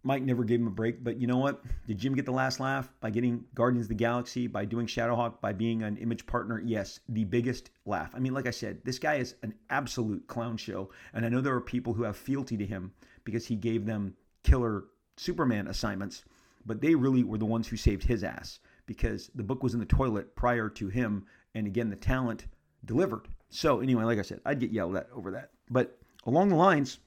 [0.04, 1.04] Mike never gave him a break.
[1.04, 1.64] But you know what?
[1.88, 5.42] Did Jim get the last laugh by getting Guardians of the Galaxy, by doing Shadowhawk,
[5.42, 6.62] by being an image partner?
[6.64, 8.12] Yes, the biggest laugh.
[8.16, 10.90] I mean, like I said, this guy is an absolute clown show.
[11.14, 14.16] And I know there are people who have fealty to him because he gave them
[14.44, 14.86] killer
[15.18, 16.24] Superman assignments,
[16.66, 19.80] but they really were the ones who saved his ass because the book was in
[19.80, 21.26] the toilet prior to him.
[21.56, 22.46] And again, the talent
[22.86, 23.28] delivered.
[23.50, 25.50] So, anyway, like I said, I'd get yelled at over that.
[25.70, 27.00] But along the lines,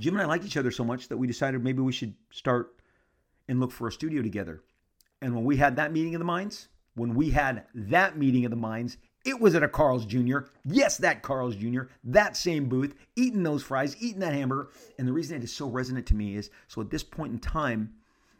[0.00, 2.74] Jim and I liked each other so much that we decided maybe we should start
[3.48, 4.62] and look for a studio together.
[5.20, 8.50] And when we had that meeting of the minds, when we had that meeting of
[8.50, 10.38] the minds, it was at a Carl's Jr.
[10.64, 14.70] Yes, that Carl's Jr., that same booth, eating those fries, eating that hamburger.
[14.98, 17.38] And the reason it is so resonant to me is so at this point in
[17.38, 17.92] time,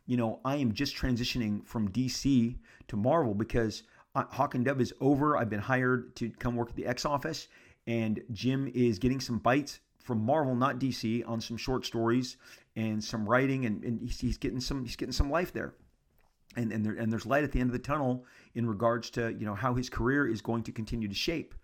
[0.07, 2.57] you know, I am just transitioning from DC
[2.88, 3.83] to Marvel because
[4.14, 5.37] uh, Hawk and Dove is over.
[5.37, 7.49] I've been hired to come work at the X office,
[7.87, 12.36] and Jim is getting some bites from Marvel, not DC, on some short stories
[12.76, 15.74] and some writing, and, and he's, he's, getting some he's getting some life there.
[16.56, 19.32] And and, there, and there's light at the end of the tunnel in regards to
[19.32, 21.54] you know how his career is going to continue to shape.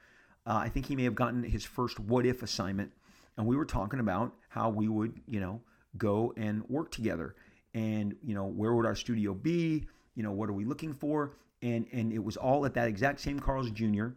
[0.46, 2.92] Uh, I think he may have gotten his first what if assignment,
[3.36, 5.60] and we were talking about how we would you know
[5.96, 7.34] go and work together,
[7.74, 11.32] and you know where would our studio be, you know what are we looking for,
[11.62, 14.08] and and it was all at that exact same Carl's Jr.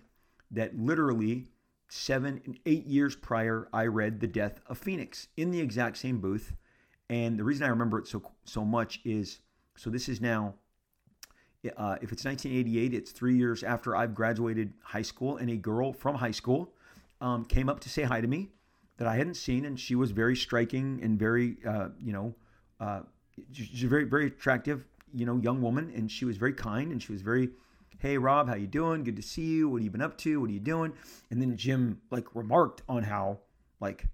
[0.52, 1.48] that literally
[1.90, 6.20] seven and eight years prior, I read The Death of Phoenix in the exact same
[6.20, 6.54] booth.
[7.10, 9.40] And the reason I remember it so so much is
[9.76, 10.54] so this is now,
[11.78, 15.92] uh, if it's 1988, it's three years after I've graduated high school, and a girl
[15.92, 16.74] from high school
[17.22, 18.50] um, came up to say hi to me
[18.98, 22.36] that I hadn't seen, and she was very striking and very, uh, you know,
[22.80, 23.02] uh,
[23.52, 27.02] she's a very very attractive, you know, young woman, and she was very kind and
[27.02, 27.50] she was very
[27.98, 29.04] hey rob how you doing?
[29.04, 29.70] Good to see you.
[29.70, 30.40] What have you been up to?
[30.40, 30.94] What are you doing?
[31.32, 33.40] And then jim like remarked on how
[33.80, 34.06] like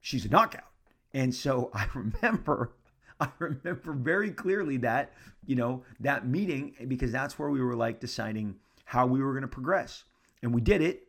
[0.00, 0.64] she's a knockout.
[1.12, 2.72] And so i remember
[3.20, 5.12] i remember very clearly that
[5.46, 9.42] you know that meeting because that's where we were like deciding how we were going
[9.42, 10.04] to progress.
[10.42, 11.08] And we did it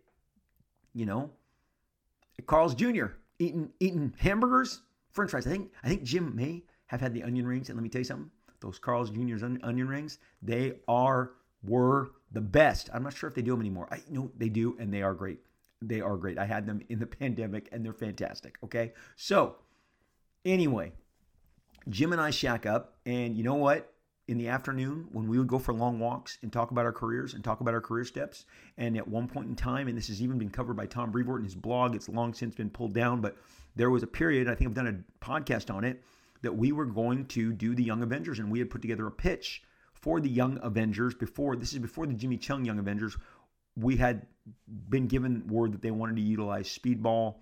[0.94, 1.30] you know
[2.46, 3.06] carl's jr
[3.40, 5.48] eating eating hamburgers french fries.
[5.48, 7.70] I think i think jim may have had the onion rings.
[7.70, 11.32] And let me tell you something those carl's jr's onion rings they are
[11.64, 12.90] were the best.
[12.94, 13.88] I'm not sure if they do them anymore.
[13.92, 15.40] I know they do, and they are great.
[15.82, 16.38] They are great.
[16.38, 18.58] I had them in the pandemic, and they're fantastic.
[18.64, 19.56] Okay, so
[20.46, 20.92] anyway,
[21.90, 23.94] Jim and I shack up, and you know what?
[24.28, 27.34] In the afternoon, when we would go for long walks and talk about our careers
[27.34, 28.46] and talk about our career steps,
[28.78, 31.40] and at one point in time, and this has even been covered by Tom Brevoort
[31.40, 33.38] in his blog, it's long since been pulled down, but
[33.78, 36.04] there was a period, I think I've done a podcast on it,
[36.42, 39.12] that we were going to do the Young Avengers, and we had put together a
[39.12, 39.64] pitch
[40.08, 43.18] for the Young Avengers before this is before the Jimmy Cheung Young Avengers.
[43.76, 44.26] We had
[44.88, 47.36] been given word that they wanted to utilize Speedball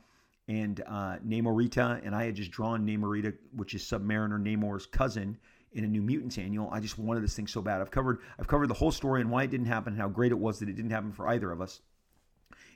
[0.47, 5.37] and uh, Namorita, and I had just drawn Namorita, which is Submariner Namor's cousin,
[5.73, 6.67] in a New Mutants annual.
[6.71, 7.81] I just wanted this thing so bad.
[7.81, 10.31] I've covered I've covered the whole story and why it didn't happen and how great
[10.31, 11.81] it was that it didn't happen for either of us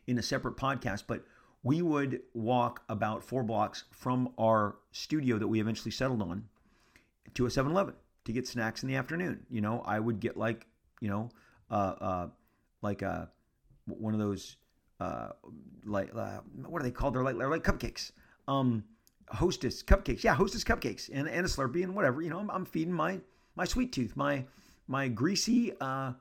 [0.06, 1.06] in a separate podcast.
[1.08, 1.26] But
[1.64, 6.48] we would walk about four blocks from our studio that we eventually settled on
[7.34, 9.46] to a 7-Eleven to get snacks in the afternoon.
[9.50, 10.66] You know, I would get like,
[11.02, 11.30] you know,
[11.72, 12.28] uh, uh,
[12.82, 13.26] like uh,
[13.86, 14.58] one of those,
[15.00, 15.30] uh,
[15.86, 17.16] like, uh, what are they called?
[17.16, 18.12] They're like, they're like cupcakes.
[18.48, 18.84] Um,
[19.30, 20.24] hostess cupcakes.
[20.24, 22.22] Yeah, hostess cupcakes and, and a Slurpee and whatever.
[22.22, 23.20] You know, I'm, I'm feeding my,
[23.56, 24.46] my sweet tooth, my,
[24.88, 26.14] my greasy, uh,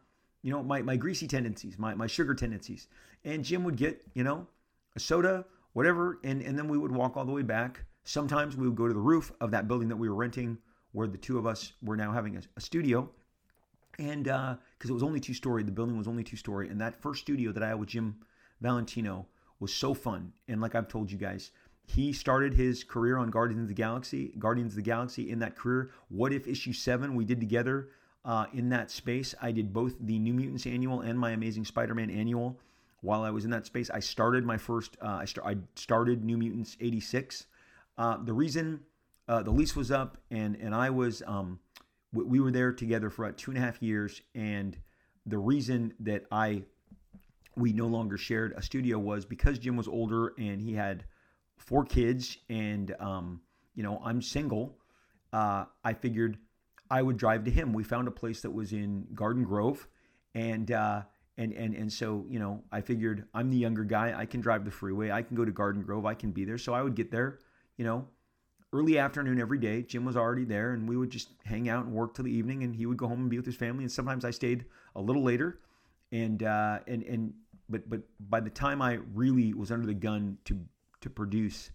[0.42, 2.88] you know, my, my greasy tendencies, my, my sugar tendencies.
[3.24, 4.46] And Jim would get, you know,
[4.94, 6.20] a soda, whatever.
[6.22, 7.84] And, and then we would walk all the way back.
[8.04, 10.58] Sometimes we would go to the roof of that building that we were renting
[10.92, 13.08] where the two of us were now having a, a studio.
[13.98, 16.68] And because uh, it was only two story, the building was only two story.
[16.68, 18.16] And that first studio that I had with Jim
[18.60, 19.26] Valentino
[19.60, 20.32] was so fun.
[20.46, 21.50] And like I've told you guys,
[21.84, 25.56] he started his career on Guardians of the Galaxy, Guardians of the Galaxy in that
[25.56, 25.90] career.
[26.08, 27.88] What if issue seven we did together
[28.24, 29.34] uh, in that space?
[29.40, 32.60] I did both the New Mutants annual and my Amazing Spider-Man annual.
[33.00, 34.96] While I was in that space, I started my first.
[35.00, 37.46] Uh, I, start, I started New Mutants '86.
[37.96, 38.80] Uh, the reason
[39.28, 41.58] uh, the lease was up, and and I was um,
[42.12, 44.76] we, we were there together for about two and a half years, and
[45.26, 46.62] the reason that I
[47.56, 51.04] we no longer shared a studio was because Jim was older and he had
[51.56, 53.40] four kids, and um,
[53.74, 54.78] you know I'm single.
[55.32, 56.38] Uh, I figured
[56.90, 57.72] I would drive to him.
[57.72, 59.86] We found a place that was in Garden Grove,
[60.34, 61.02] and uh,
[61.36, 64.14] and and and so you know I figured I'm the younger guy.
[64.16, 65.10] I can drive the freeway.
[65.10, 66.06] I can go to Garden Grove.
[66.06, 66.58] I can be there.
[66.58, 67.40] So I would get there,
[67.76, 68.06] you know,
[68.72, 69.82] early afternoon every day.
[69.82, 72.62] Jim was already there, and we would just hang out and work till the evening.
[72.62, 73.84] And he would go home and be with his family.
[73.84, 75.60] And sometimes I stayed a little later.
[76.12, 77.34] And uh, and and
[77.68, 80.58] but but by the time I really was under the gun to
[81.00, 81.70] to produce,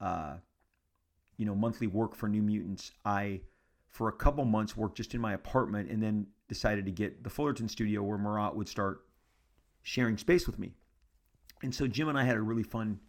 [0.00, 0.34] uh,
[1.36, 3.40] you know, monthly work for New Mutants, I
[3.88, 7.30] for a couple months worked just in my apartment, and then decided to get the
[7.30, 9.02] Fullerton studio where Marat would start
[9.82, 10.72] sharing space with me.
[11.62, 13.00] And so Jim and I had a really fun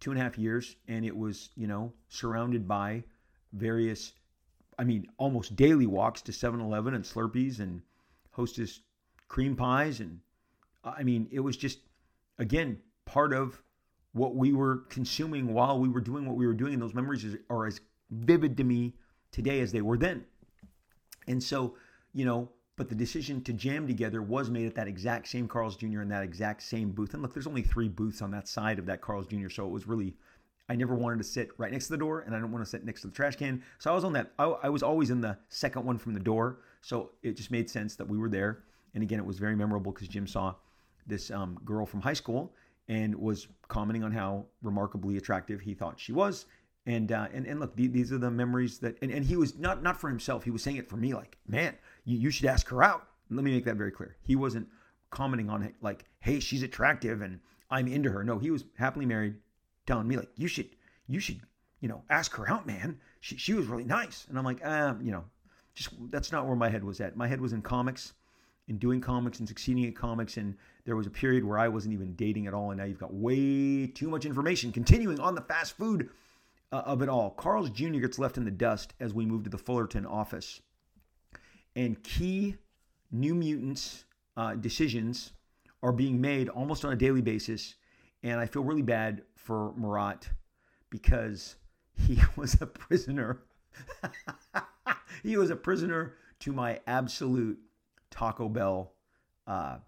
[0.00, 3.04] two and a half years, and it was, you know, surrounded by
[3.52, 4.12] various,
[4.78, 7.82] I mean, almost daily walks to 7 Eleven and Slurpees and
[8.30, 8.80] hostess
[9.26, 10.00] cream pies.
[10.00, 10.20] And
[10.84, 11.80] uh, I mean, it was just,
[12.38, 13.62] again, part of
[14.12, 16.74] what we were consuming while we were doing what we were doing.
[16.74, 17.80] And those memories are as
[18.10, 18.94] vivid to me
[19.32, 20.24] today as they were then.
[21.26, 21.76] And so,
[22.12, 25.76] you know, but the decision to jam together was made at that exact same Carl's
[25.76, 26.00] Jr.
[26.00, 27.12] in that exact same booth.
[27.12, 29.48] And look, there's only three booths on that side of that Carl's Jr.
[29.48, 30.14] So it was really,
[30.68, 32.70] I never wanted to sit right next to the door, and I didn't want to
[32.70, 33.64] sit next to the trash can.
[33.80, 34.30] So I was on that.
[34.38, 36.60] I, I was always in the second one from the door.
[36.80, 38.62] So it just made sense that we were there.
[38.94, 40.54] And again, it was very memorable because Jim saw
[41.04, 42.54] this um, girl from high school
[42.86, 46.46] and was commenting on how remarkably attractive he thought she was.
[46.88, 49.82] And uh, and and look, these are the memories that and, and he was not
[49.82, 50.42] not for himself.
[50.42, 51.12] He was saying it for me.
[51.12, 53.06] Like, man, you, you should ask her out.
[53.30, 54.16] Let me make that very clear.
[54.22, 54.66] He wasn't
[55.10, 58.24] commenting on it like, hey, she's attractive and I'm into her.
[58.24, 59.34] No, he was happily married,
[59.86, 60.70] telling me like, you should
[61.06, 61.40] you should
[61.80, 62.98] you know ask her out, man.
[63.20, 64.24] She she was really nice.
[64.30, 65.24] And I'm like, um, you know,
[65.74, 67.18] just that's not where my head was at.
[67.18, 68.14] My head was in comics
[68.68, 70.36] in doing comics and succeeding at comics.
[70.36, 72.70] And there was a period where I wasn't even dating at all.
[72.70, 74.72] And now you've got way too much information.
[74.72, 76.10] Continuing on the fast food
[76.72, 77.30] uh, of it all.
[77.30, 78.00] Carl's Jr.
[78.00, 80.60] gets left in the dust as we move to the Fullerton office.
[81.76, 82.56] And key
[83.10, 84.04] New Mutants
[84.36, 85.32] uh, decisions
[85.82, 87.76] are being made almost on a daily basis.
[88.22, 90.28] And I feel really bad for Marat
[90.90, 91.56] because
[91.94, 93.42] he was a prisoner.
[95.22, 97.58] he was a prisoner to my absolute
[98.10, 98.92] Taco Bell
[99.46, 99.78] uh,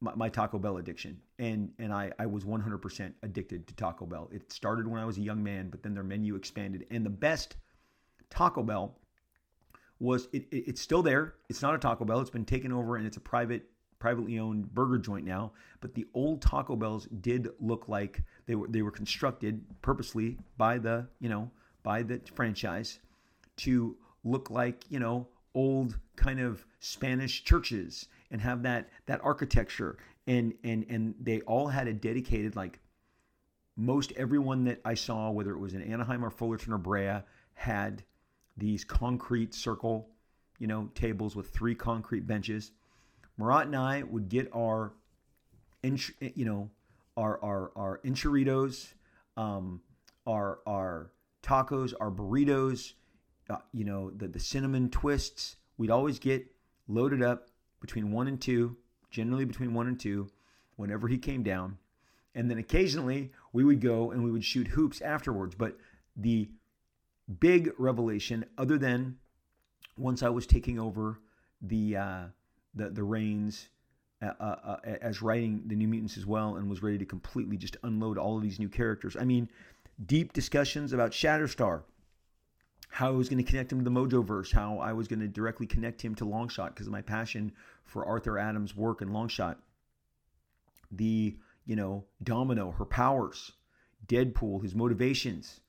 [0.00, 1.20] my, my, Taco Bell addiction.
[1.38, 4.28] And and I, I was 100% addicted to Taco Bell.
[4.32, 6.86] It started when I was a young man, but then their menu expanded.
[6.90, 7.56] And the best
[8.30, 8.96] Taco Bell
[10.00, 11.34] was it, it, it's still there.
[11.48, 12.20] It's not a Taco Bell.
[12.20, 13.64] It's been taken over and it's a private
[13.98, 15.52] privately owned burger joint now.
[15.80, 20.78] But the old Taco Bells did look like they were they were constructed purposely by
[20.78, 21.50] the you know
[21.82, 22.98] by the franchise
[23.58, 29.96] to look like you know old kind of Spanish churches and have that that architecture.
[30.26, 32.80] And and and they all had a dedicated like
[33.76, 37.22] most everyone that I saw whether it was in Anaheim or Fullerton or Brea
[37.54, 38.02] had
[38.56, 40.10] these concrete circle
[40.58, 42.72] you know tables with three concrete benches.
[43.36, 44.92] Marat and I would get our
[45.82, 46.70] you know
[47.16, 48.94] our our our enchiladas
[49.36, 49.80] um
[50.26, 51.12] our our
[51.42, 52.94] tacos our burritos
[53.48, 55.56] uh, you know the the cinnamon twists.
[55.76, 56.46] We'd always get
[56.88, 57.47] loaded up
[57.80, 58.76] between one and two,
[59.10, 60.28] generally between one and two,
[60.76, 61.78] whenever he came down.
[62.34, 65.54] And then occasionally we would go and we would shoot hoops afterwards.
[65.54, 65.76] But
[66.16, 66.48] the
[67.40, 69.16] big revelation, other than
[69.96, 71.20] once I was taking over
[71.60, 72.24] the uh,
[72.74, 73.68] the the reins
[74.22, 77.56] uh, uh, uh, as writing the New Mutants as well, and was ready to completely
[77.56, 79.16] just unload all of these new characters.
[79.18, 79.48] I mean,
[80.06, 81.82] deep discussions about Shatterstar,
[82.98, 85.20] how I was going to connect him to the Mojo verse, how I was going
[85.20, 87.52] to directly connect him to Longshot because of my passion
[87.84, 89.54] for Arthur Adams' work in Longshot.
[90.90, 93.52] The, you know, Domino, her powers,
[94.08, 95.60] Deadpool, his motivations.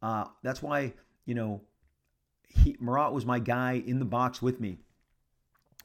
[0.00, 0.94] Uh, that's why,
[1.26, 1.60] you know,
[2.48, 4.78] he, Marat was my guy in the box with me.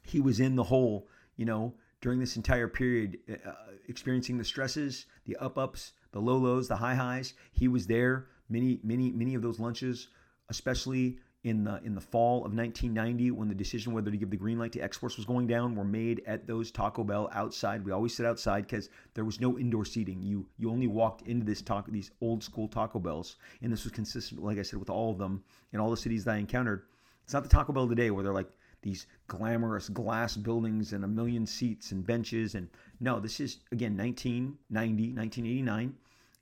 [0.03, 3.51] He was in the hole, you know, during this entire period, uh,
[3.89, 7.33] experiencing the stresses, the up ups, the low lows, the high highs.
[7.51, 8.27] He was there.
[8.47, 10.07] Many, many, many of those lunches
[10.53, 14.37] especially in the in the fall of 1990 when the decision whether to give the
[14.37, 17.83] green light to X Force was going down were made at those Taco Bell outside.
[17.83, 20.21] We always sit outside because there was no indoor seating.
[20.21, 23.91] You you only walked into this taco these old school Taco Bells, and this was
[23.91, 25.43] consistent, like I said, with all of them
[25.73, 26.83] in all the cities that I encountered.
[27.23, 28.51] It's not the Taco Bell today where they're like
[28.83, 33.97] these glamorous glass buildings and a million seats and benches and no, this is again
[33.97, 35.95] 1990, 1989,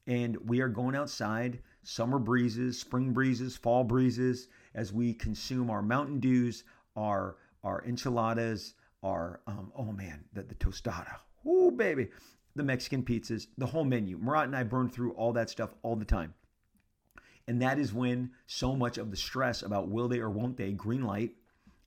[0.06, 5.82] and we are going outside summer breezes, spring breezes, fall breezes as we consume our
[5.82, 6.64] Mountain Dews,
[6.96, 8.74] our our enchiladas,
[9.04, 12.10] our um, oh man, the, the tostada, oh baby,
[12.56, 14.18] the Mexican pizzas, the whole menu.
[14.18, 16.34] Marat and I burn through all that stuff all the time.
[17.48, 20.72] And that is when so much of the stress about will they or won't they
[20.72, 21.34] green light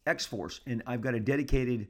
[0.06, 0.60] X Force.
[0.66, 1.88] And I've got a dedicated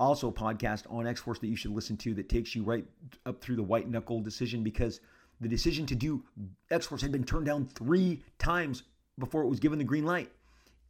[0.00, 2.84] also podcast on X Force that you should listen to that takes you right
[3.26, 5.00] up through the white knuckle decision because
[5.40, 6.22] the decision to do
[6.70, 8.84] X Force had been turned down three times
[9.18, 10.30] before it was given the green light.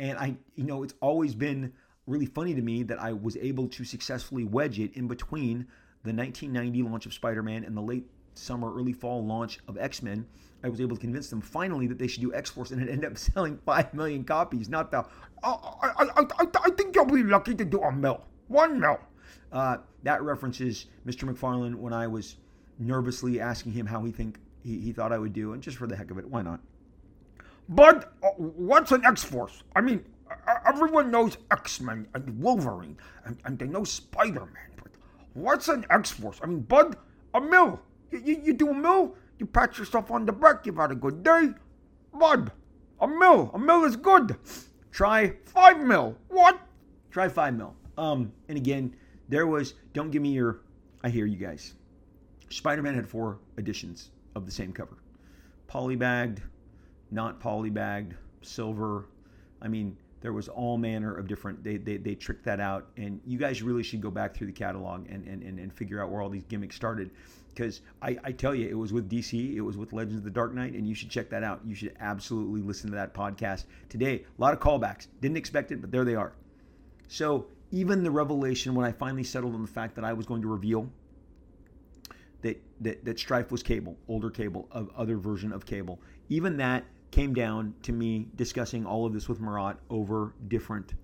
[0.00, 1.72] And I, you know, it's always been
[2.06, 5.66] really funny to me that I was able to successfully wedge it in between
[6.02, 10.02] the 1990 launch of Spider Man and the late summer, early fall launch of X
[10.02, 10.26] Men.
[10.62, 12.90] I was able to convince them finally that they should do X Force, and it
[12.90, 15.04] ended up selling 5 million copies, not the,
[15.42, 18.24] oh, I, I, I, I think you'll be lucky to do a mill.
[18.48, 18.98] One mill.
[19.52, 21.30] Uh, that references Mr.
[21.30, 22.36] McFarlane when I was
[22.78, 25.86] nervously asking him how he think he, he thought I would do, and just for
[25.86, 26.60] the heck of it, why not?
[27.68, 29.62] But uh, what's an X Force?
[29.74, 30.04] I mean,
[30.66, 34.70] everyone knows X Men and Wolverine, and, and they know Spider Man.
[34.82, 34.92] But
[35.34, 36.40] what's an X Force?
[36.42, 36.96] I mean, Bud,
[37.34, 37.80] a mill.
[38.10, 40.94] You, you, you, do a mill, you pat yourself on the back, you've had a
[40.94, 41.50] good day.
[42.12, 42.52] Bud,
[43.00, 43.50] a mill.
[43.54, 44.36] A mill is good.
[44.92, 46.16] Try five mil.
[46.28, 46.60] What?
[47.10, 47.74] Try five mil.
[47.98, 48.94] Um, and again,
[49.28, 50.60] there was, don't give me your,
[51.02, 51.74] I hear you guys.
[52.54, 54.96] Spider Man had four editions of the same cover.
[55.68, 56.38] Polybagged,
[57.10, 59.06] not polybagged, silver.
[59.60, 62.86] I mean, there was all manner of different they, they, they tricked that out.
[62.96, 66.00] And you guys really should go back through the catalog and, and, and, and figure
[66.00, 67.10] out where all these gimmicks started.
[67.52, 70.30] Because I, I tell you it was with dc it was with legends of the
[70.30, 71.60] dark knight and you should check that out.
[71.66, 74.24] You should absolutely listen to that podcast today.
[74.38, 75.08] A lot of callbacks.
[75.20, 76.32] Didn't expect it but there they are.
[77.08, 80.40] So even the revelation when i finally settled on the fact that i was going
[80.40, 80.88] to reveal
[82.44, 86.84] that that, that Stryfe was cable older cable of other version of cable even that
[87.14, 90.94] came down to me discussing all of this with Marat over different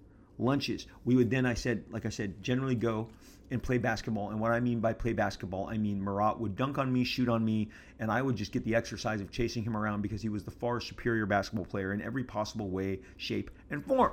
[0.40, 0.88] lunches.
[1.04, 3.08] We would then, I said, like I said, generally go
[3.52, 4.30] and play basketball.
[4.30, 7.28] And what I mean by play basketball, I mean Marat would dunk on me, shoot
[7.28, 7.68] on me,
[8.00, 10.50] and I would just get the exercise of chasing him around because he was the
[10.50, 14.12] far superior basketball player in every possible way, shape, and form.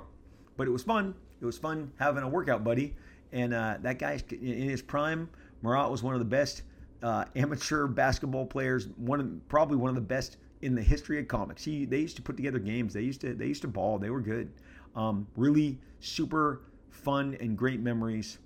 [0.55, 1.15] But it was fun.
[1.41, 2.95] It was fun having a workout buddy.
[3.31, 5.29] And uh, that guy, in his prime,
[5.63, 6.61] Marat was one of the best
[7.03, 11.27] uh, amateur basketball players, one of, probably one of the best in the history of
[11.27, 11.63] comics.
[11.63, 12.93] He they used to put together games.
[12.93, 13.99] They used to they used to ball.
[13.99, 14.51] They were good.
[14.95, 18.39] Um, really super fun and great memories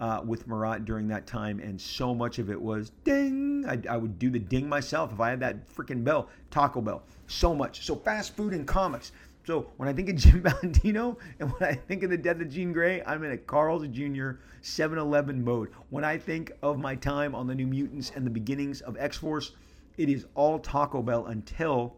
[0.00, 3.64] uh, with Marat during that time, and so much of it was ding.
[3.66, 7.02] I, I would do the ding myself if I had that freaking bell, Taco Bell.
[7.26, 7.84] So much.
[7.84, 9.12] So fast food and comics.
[9.48, 12.50] So when I think of Jim Valentino and when I think of the death of
[12.50, 14.32] Jean Grey, I'm in a Carl's Jr.
[14.62, 15.70] 7-Eleven mode.
[15.88, 19.16] When I think of my time on the New Mutants and the beginnings of X
[19.16, 19.52] Force
[19.96, 21.96] it is all Taco Bell until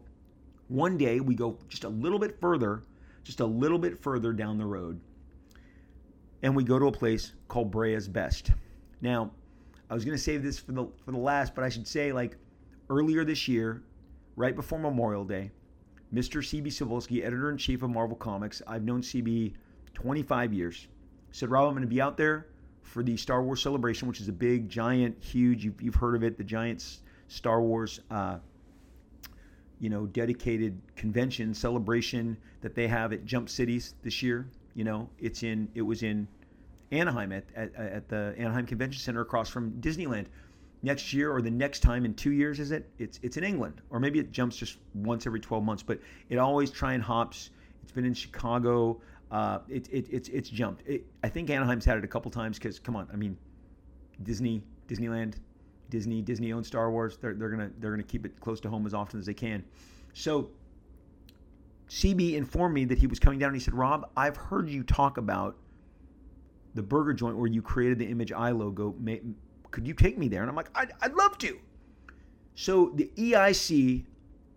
[0.69, 2.83] one day we go just a little bit further,
[3.25, 5.01] just a little bit further down the road,
[6.43, 8.53] and we go to a place called Brea's Best.
[9.01, 9.29] Now,
[9.89, 12.13] I was going to save this for the for the last, but I should say
[12.13, 12.37] like
[12.89, 13.83] earlier this year,
[14.37, 15.51] right before Memorial Day,
[16.13, 16.41] Mr.
[16.41, 19.53] CB Cebulski, editor in chief of Marvel Comics, I've known CB
[19.93, 20.87] 25 years,
[21.31, 22.47] said, Rob, I'm going to be out there
[22.81, 26.23] for the Star Wars celebration, which is a big, giant, huge, you've, you've heard of
[26.23, 26.99] it, the giant
[27.29, 28.37] Star Wars, uh,
[29.79, 34.47] you know, dedicated convention celebration that they have at Jump Cities this year.
[34.75, 36.27] You know, it's in it was in
[36.91, 40.27] Anaheim at, at, at the Anaheim Convention Center across from Disneyland.
[40.83, 42.89] Next year or the next time in two years, is it?
[42.97, 46.37] It's it's in England, or maybe it jumps just once every 12 months, but it
[46.37, 47.51] always try and hops.
[47.83, 48.99] It's been in Chicago.
[49.29, 50.87] Uh, it, it, it's it's jumped.
[50.87, 53.37] It, I think Anaheim's had it a couple times because come on, I mean,
[54.23, 55.35] Disney Disneyland
[55.91, 57.17] Disney, Disney owns Star Wars.
[57.17, 59.63] They're, they're gonna they're gonna keep it close to home as often as they can.
[60.13, 60.49] So
[61.89, 64.81] CB informed me that he was coming down and he said, Rob, I've heard you
[64.81, 65.57] talk about
[66.73, 68.95] the burger joint where you created the image Eye logo.
[69.71, 70.41] Could you take me there?
[70.41, 71.57] And I'm like, I'd, I'd love to.
[72.55, 74.05] So the EIC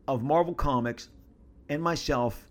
[0.09, 1.09] of Marvel Comics
[1.69, 2.47] and myself,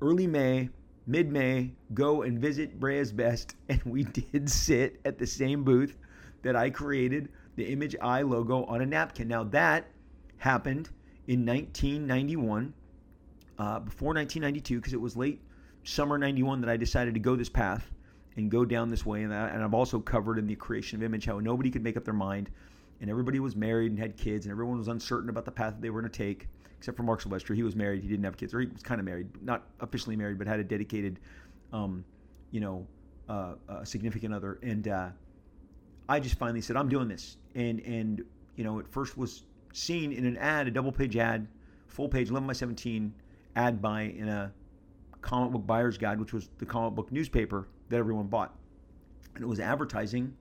[0.00, 0.68] early May,
[1.06, 3.56] mid May, go and visit Brea's Best.
[3.68, 5.96] And we did sit at the same booth
[6.42, 9.26] that I created the Image Eye logo on a napkin.
[9.26, 9.88] Now, that
[10.36, 10.90] happened
[11.26, 12.72] in 1991,
[13.58, 15.40] uh, before 1992, because it was late
[15.82, 17.90] summer 91 that I decided to go this path
[18.36, 19.22] and go down this way.
[19.22, 21.96] And, I, and I've also covered in the creation of Image how nobody could make
[21.96, 22.50] up their mind,
[23.00, 25.82] and everybody was married and had kids, and everyone was uncertain about the path that
[25.82, 27.56] they were going to take, except for Marc Silvestri.
[27.56, 30.16] He was married, he didn't have kids, or he was kind of married, not officially
[30.16, 31.18] married, but had a dedicated,
[31.72, 32.04] um,
[32.50, 32.86] you know,
[33.28, 34.58] uh, significant other.
[34.62, 35.08] And uh,
[36.08, 37.38] I just finally said, I'm doing this.
[37.54, 38.24] And, and
[38.54, 41.48] you know, it first was seen in an ad, a double page ad,
[41.88, 43.12] full page, 11 by 17
[43.56, 44.52] ad buy in a
[45.22, 48.54] comic book buyer's guide, which was the comic book newspaper that everyone bought.
[49.34, 50.34] And it was advertising,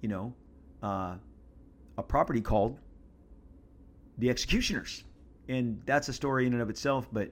[0.00, 0.34] you know,
[0.82, 1.14] uh,
[1.96, 2.78] a property called
[4.18, 5.04] The Executioners.
[5.48, 7.30] And that's a story in and of itself, but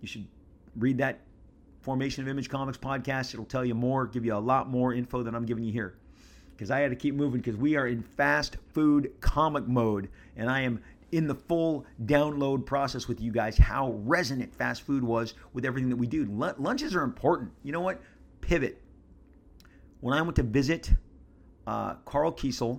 [0.00, 0.26] you should
[0.76, 1.20] read that
[1.80, 3.32] Formation of Image Comics podcast.
[3.32, 5.96] It'll tell you more, give you a lot more info than I'm giving you here.
[6.56, 10.50] because I had to keep moving because we are in fast food comic mode, and
[10.50, 15.34] I am in the full download process with you guys how resonant fast food was
[15.52, 16.24] with everything that we do.
[16.58, 17.52] lunches are important.
[17.62, 18.00] You know what?
[18.46, 18.80] Pivot.
[19.98, 20.92] When I went to visit
[21.66, 22.78] uh, Karl Kesel,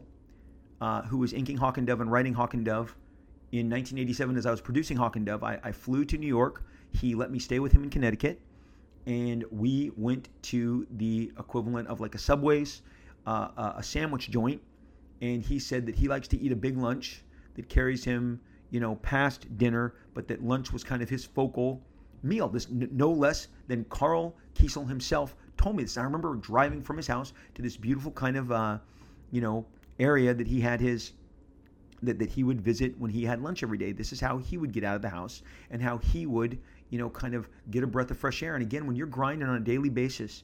[0.80, 2.96] uh, who was inking Hawk and Dove and writing Hawk and Dove
[3.52, 6.64] in 1987 as I was producing Hawk and Dove, I, I flew to New York.
[6.94, 8.40] He let me stay with him in Connecticut,
[9.08, 12.82] and we went to the equivalent of like a Subway's,
[13.26, 14.62] uh, a sandwich joint.
[15.22, 17.24] And he said that he likes to eat a big lunch
[17.56, 18.40] that carries him,
[18.70, 21.82] you know, past dinner, but that lunch was kind of his focal
[22.24, 22.48] meal.
[22.48, 25.36] This no less than Karl Kesel himself
[25.68, 25.98] told me this.
[25.98, 28.78] I remember driving from his house to this beautiful kind of, uh,
[29.32, 29.66] you know,
[30.00, 31.12] area that he had his
[32.04, 33.92] that, that he would visit when he had lunch every day.
[33.92, 36.58] This is how he would get out of the house and how he would,
[36.90, 38.54] you know, kind of get a breath of fresh air.
[38.54, 40.44] And again, when you're grinding on a daily basis,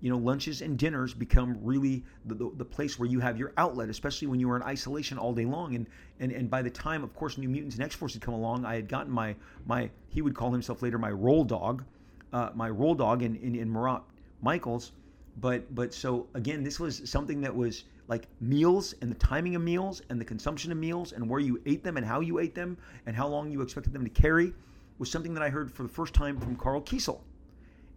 [0.00, 3.52] you know, lunches and dinners become really the, the, the, place where you have your
[3.58, 5.74] outlet, especially when you are in isolation all day long.
[5.74, 5.86] And
[6.18, 8.64] and and by the time, of course, New Mutants and X Force had come along,
[8.64, 11.84] I had gotten my my he would call himself later my roll dog,
[12.32, 14.02] uh, my roll dog in in, in Marat
[14.42, 14.92] Michaels.
[15.40, 19.62] But but so again, this was something that was like meals and the timing of
[19.62, 22.54] meals and the consumption of meals and where you ate them and how you ate
[22.54, 22.76] them
[23.06, 24.52] and how long you expected them to carry
[24.98, 27.20] was something that I heard for the first time from Carl Kesel.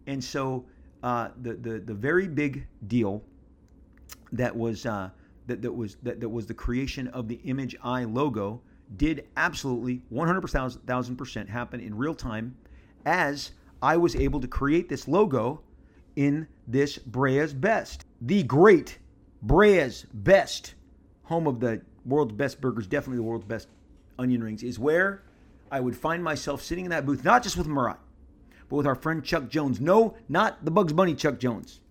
[0.07, 0.65] And so
[1.03, 3.21] uh, the, the the very big deal
[4.31, 5.09] that was uh,
[5.47, 8.61] that that was that, that was the creation of the Image Eye logo
[8.97, 12.55] did absolutely 100% happen in real time
[13.05, 15.61] as I was able to create this logo
[16.15, 18.97] in this Brea's Best, the great
[19.41, 20.75] Brea's Best,
[21.23, 23.67] home of the world's best burgers, definitely the world's best
[24.17, 25.23] onion rings, is where
[25.71, 27.99] I would find myself sitting in that booth, not just with Marat,
[28.69, 29.81] but with our friend Chuck Jones.
[29.81, 31.81] No, not the Bugs Bunny Chuck Jones.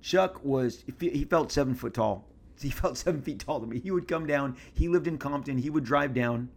[0.00, 2.26] Chuck was, he felt seven foot tall.
[2.60, 3.80] He felt seven feet tall to me.
[3.80, 4.56] He would come down.
[4.72, 5.58] He lived in Compton.
[5.58, 6.48] He would drive down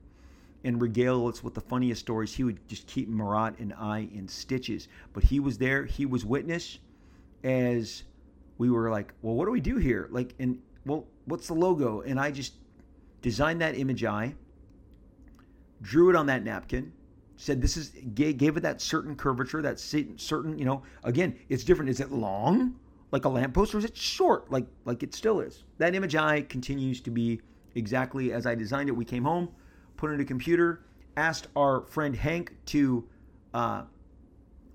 [0.63, 2.35] and regale us with the funniest stories.
[2.35, 4.87] He would just keep Marat and I in stitches.
[5.11, 5.85] But he was there.
[5.85, 6.77] He was witness
[7.47, 8.03] as
[8.57, 10.09] we were like, well, what do we do here?
[10.11, 12.01] Like, and well, what's the logo?
[12.01, 12.53] And I just
[13.21, 14.35] designed that image eye,
[15.81, 16.91] drew it on that napkin,
[17.37, 21.63] said this is gave, gave it that certain curvature, that certain, you know, again, it's
[21.63, 21.89] different.
[21.89, 22.75] Is it long
[23.11, 25.63] like a lamppost or is it short like like it still is?
[25.77, 27.39] That image eye continues to be
[27.75, 28.91] exactly as I designed it.
[28.91, 29.49] We came home,
[29.95, 30.83] put it in a computer,
[31.15, 33.07] asked our friend Hank to
[33.53, 33.83] uh,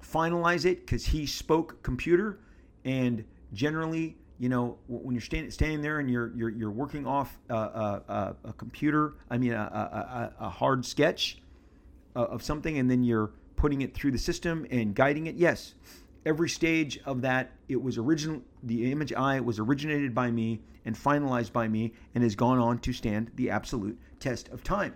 [0.03, 2.39] finalize it because he spoke computer
[2.85, 7.39] and generally you know when you're standing standing there and you're you're, you're working off
[7.49, 11.39] a, a, a computer i mean a, a, hard sketch
[12.17, 15.75] uh, of something and then you're putting it through the system and guiding it yes
[16.25, 20.97] every stage of that it was original the image I was originated by me and
[20.97, 24.95] finalized by me and has gone on to stand the absolute test of time.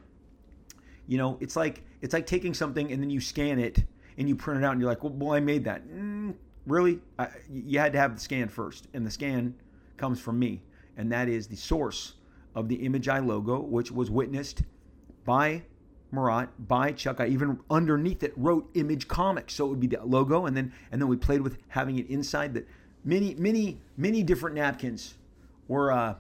[1.07, 3.85] You know it's like it's like taking something and then you scan it
[4.19, 5.87] and you print it out and you're like well, well i made that.
[5.89, 6.35] Mm,
[6.67, 9.55] really, I, you had to have the scan first, and the scan
[9.97, 10.63] comes from me,
[10.97, 12.15] and that is the source
[12.55, 14.63] of the Image Eye logo, which was witnessed
[15.25, 15.63] by
[16.13, 17.21] Marat, by Chuck.
[17.21, 20.73] I even underneath it wrote Image Comics, so it would be the logo, and then
[20.93, 22.67] and then we played with having it inside that
[23.05, 25.15] many many many different napkins
[25.69, 25.93] were.
[25.93, 26.15] Uh,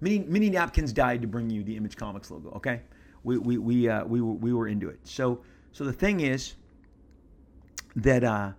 [0.00, 2.50] many many napkins died to bring you the Image Comics logo.
[2.50, 2.82] Okay,
[3.24, 4.98] we we we uh, we were, we were into it.
[5.04, 5.40] So
[5.72, 6.54] so the thing is
[7.96, 8.52] that uh,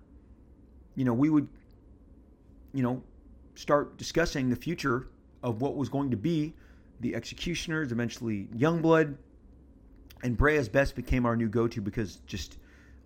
[0.95, 1.47] you know, we would,
[2.73, 3.01] you know,
[3.55, 5.07] start discussing the future
[5.41, 6.53] of what was going to be
[6.99, 9.15] the Executioners, eventually Youngblood,
[10.23, 12.57] and Brea's Best became our new go-to because just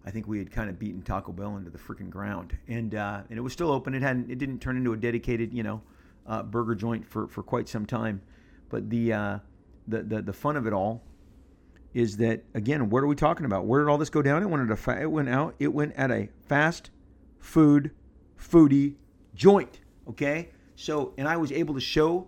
[0.06, 3.22] I think we had kind of beaten Taco Bell into the freaking ground, and uh,
[3.30, 3.94] and it was still open.
[3.94, 5.82] It hadn't, it didn't turn into a dedicated, you know,
[6.28, 8.22] uh, burger joint for, for quite some time.
[8.70, 9.40] But the, uh,
[9.88, 11.04] the the the fun of it all
[11.94, 13.66] is that again, what are we talking about?
[13.66, 14.44] Where did all this go down?
[14.44, 15.56] It went at a fa- it went out.
[15.60, 16.92] It went at a fast
[17.40, 17.92] food,
[18.40, 18.96] foodie
[19.36, 19.80] joint.
[20.10, 20.50] Okay?
[20.76, 22.28] So, and I was able to show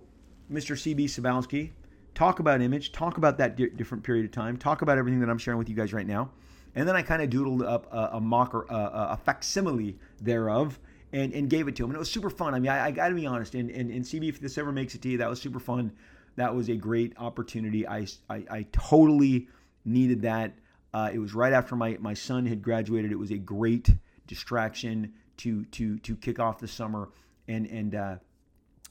[0.51, 0.75] Mr.
[0.75, 1.71] CB Cebulski,
[2.15, 5.29] talk about image, talk about that di- different period of time, talk about everything that
[5.29, 6.31] I'm sharing with you guys right now.
[6.75, 10.79] And then I kind of doodled up a, a mock or a, a, facsimile thereof
[11.13, 11.89] and, and gave it to him.
[11.89, 12.53] And it was super fun.
[12.53, 13.55] I mean, I, I got to be honest.
[13.55, 15.91] And, and, and CB, if this ever makes it to you, that was super fun.
[16.35, 17.87] That was a great opportunity.
[17.87, 19.47] I, I, I totally
[19.83, 20.53] needed that.
[20.93, 23.11] Uh, it was right after my, my son had graduated.
[23.11, 23.89] It was a great
[24.29, 27.09] distraction to to to kick off the summer
[27.47, 28.15] and and uh,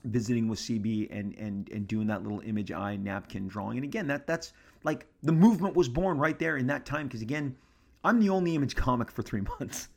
[0.04, 3.78] visiting with CB and and and doing that little image eye napkin drawing.
[3.78, 7.22] And again, that that's like the movement was born right there in that time because
[7.22, 7.56] again,
[8.04, 9.88] I'm the only image comic for three months.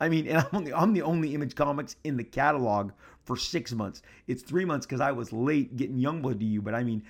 [0.00, 2.92] I mean, and I'm, only, I'm the only image comics in the catalog
[3.24, 4.02] for six months.
[4.26, 6.60] It's three months because I was late getting Youngblood to you.
[6.60, 7.02] But I mean,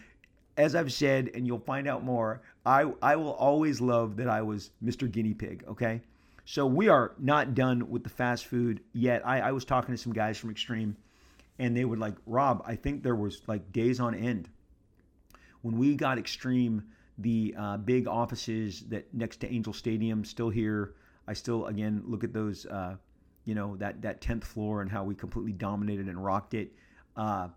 [0.56, 4.42] as I've said, and you'll find out more, I, I will always love that I
[4.42, 5.10] was Mr.
[5.10, 6.00] Guinea Pig, okay?
[6.44, 9.26] So we are not done with the fast food yet.
[9.26, 10.96] I, I was talking to some guys from Extreme,
[11.58, 14.48] and they would like, Rob, I think there was like days on end.
[15.62, 16.84] When we got Extreme,
[17.18, 20.94] the uh, big offices that next to Angel Stadium still here.
[21.26, 22.96] I still again look at those, uh,
[23.44, 26.72] you know, that that tenth floor and how we completely dominated and rocked it.
[27.16, 27.48] Uh,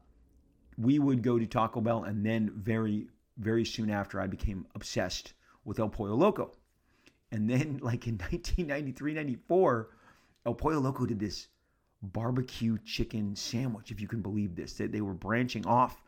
[0.77, 3.07] we would go to Taco Bell, and then very
[3.37, 5.33] very soon after, I became obsessed
[5.65, 6.51] with El Pollo Loco.
[7.31, 9.89] And then, like in 1993, 94,
[10.45, 11.47] El Pollo Loco did this
[12.01, 14.73] barbecue chicken sandwich, if you can believe this.
[14.73, 16.01] That they were branching off,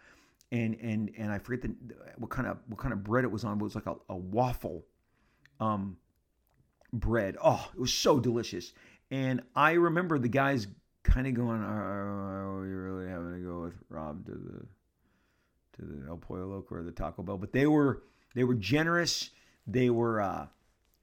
[0.51, 3.43] and and and I forget the, what kind of what kind of bread it was
[3.43, 4.85] on, but it was like a, a waffle
[5.59, 5.97] um,
[6.93, 7.37] bread.
[7.43, 8.73] Oh, it was so delicious.
[9.11, 10.67] And I remember the guys
[11.03, 14.65] kind of going, "Are we really having to go with Rob to the
[15.77, 18.03] to the El Pollo Loco or the Taco Bell?" But they were
[18.35, 19.31] they were generous.
[19.65, 20.47] They were uh,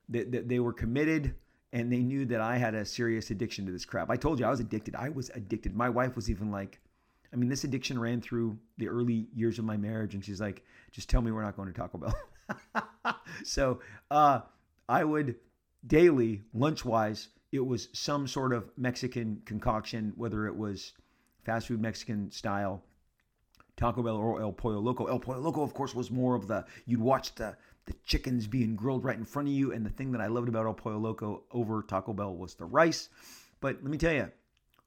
[0.09, 1.35] they, they, they were committed
[1.73, 4.11] and they knew that I had a serious addiction to this crap.
[4.11, 4.95] I told you I was addicted.
[4.95, 5.75] I was addicted.
[5.75, 6.81] My wife was even like,
[7.33, 10.65] I mean, this addiction ran through the early years of my marriage, and she's like,
[10.93, 13.15] just tell me we're not going to Taco Bell.
[13.45, 13.81] so
[14.11, 14.41] uh,
[14.89, 15.35] I would
[15.87, 20.93] daily, lunch wise, it was some sort of Mexican concoction, whether it was
[21.45, 22.83] fast food Mexican style,
[23.77, 25.07] Taco Bell or El Pollo Loco.
[25.07, 28.77] El Pollo Loco, of course, was more of the you'd watch the the chickens being
[28.77, 29.73] grilled right in front of you.
[29.73, 32.65] And the thing that I loved about El Pollo Loco over Taco Bell was the
[32.65, 33.09] rice.
[33.61, 34.31] But let me tell you,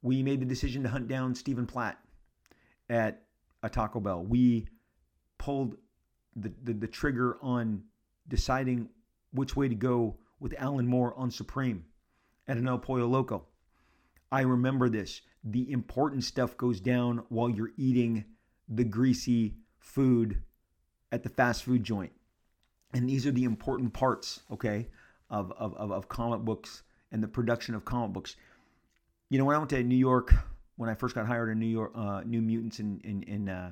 [0.02, 1.98] we made the decision to hunt down Stephen Platt
[2.90, 3.24] at
[3.64, 4.24] a Taco Bell.
[4.24, 4.68] We
[5.38, 5.78] pulled
[6.36, 7.84] the, the, the trigger on
[8.28, 8.90] deciding
[9.32, 11.86] which way to go with Alan Moore on Supreme
[12.48, 13.46] at an El Pollo Loco.
[14.32, 15.22] I remember this.
[15.44, 18.26] The important stuff goes down while you're eating
[18.68, 20.44] the greasy food
[21.12, 22.12] at the fast food joint.
[22.94, 24.88] And these are the important parts, okay,
[25.30, 28.36] of, of, of, of comic books and the production of comic books.
[29.30, 30.34] You know, when I went to New York,
[30.78, 33.72] when I first got hired in New York, uh, New Mutants, in in, in uh,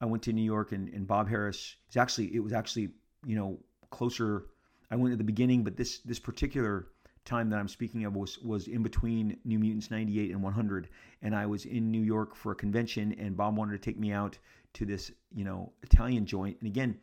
[0.00, 1.76] I went to New York, and, and Bob Harras.
[1.86, 2.90] It's actually it was actually
[3.26, 3.58] you know
[3.90, 4.46] closer.
[4.90, 6.88] I went at the beginning, but this this particular
[7.28, 10.88] time that I'm speaking of was was in between New Mutants 98 and 100
[11.20, 14.12] and I was in New York for a convention and Bob wanted to take me
[14.12, 14.38] out
[14.74, 16.56] to this, you know, Italian joint.
[16.60, 16.96] And again,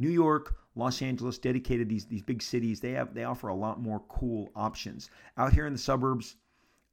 [0.00, 3.80] New York, Los Angeles, dedicated these these big cities, they have they offer a lot
[3.80, 5.10] more cool options.
[5.36, 6.36] Out here in the suburbs,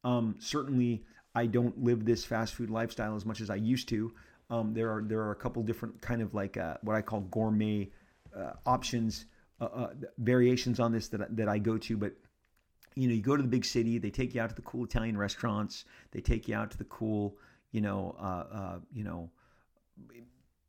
[0.03, 1.03] um, certainly
[1.33, 4.13] I don't live this fast food lifestyle as much as I used to.
[4.49, 7.21] Um, there are there are a couple different kind of like uh, what I call
[7.21, 7.89] gourmet
[8.35, 9.25] uh, options,
[9.61, 12.13] uh, uh variations on this that that I go to, but
[12.97, 14.83] you know, you go to the big city, they take you out to the cool
[14.83, 17.37] Italian restaurants, they take you out to the cool,
[17.71, 19.29] you know, uh, uh, you know,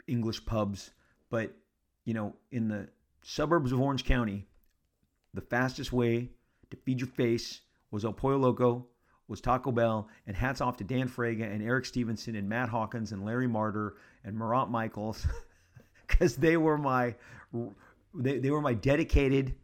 [0.07, 0.91] English pubs.
[1.31, 1.55] But
[2.09, 2.89] you know, in the
[3.21, 4.47] suburbs of Orange County,
[5.35, 6.31] the fastest way
[6.71, 8.87] to feed your face was El Pollo Loco,
[9.29, 13.13] was Taco Bell, and hats off to Dan Fraga and Eric Stephenson and Matt Hawkins
[13.13, 13.93] and Larry Marder
[14.25, 15.27] and Marat Mychaels,
[16.07, 17.15] because they were my
[18.15, 19.55] they, they were my dedicated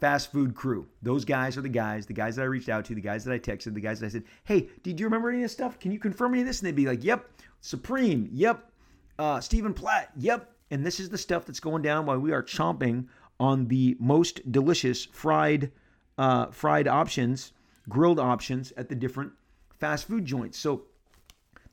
[0.00, 0.86] fast food crew.
[1.00, 3.32] Those guys are the guys, the guys that I reached out to, the guys that
[3.32, 5.78] I texted, the guys that I said, "Hey, did you remember any of this stuff?
[5.78, 7.26] Can you confirm any of this?" And they'd be like, "Yep,
[7.62, 8.70] Supreme, yep,
[9.18, 12.42] uh, Stephen Platt, yep, and this is the stuff that's going down while we are
[12.42, 13.06] chomping
[13.38, 15.72] on the most delicious fried
[16.18, 17.52] uh, fried options,
[17.88, 19.32] grilled options at the different
[19.78, 20.58] fast food joints.
[20.58, 20.84] So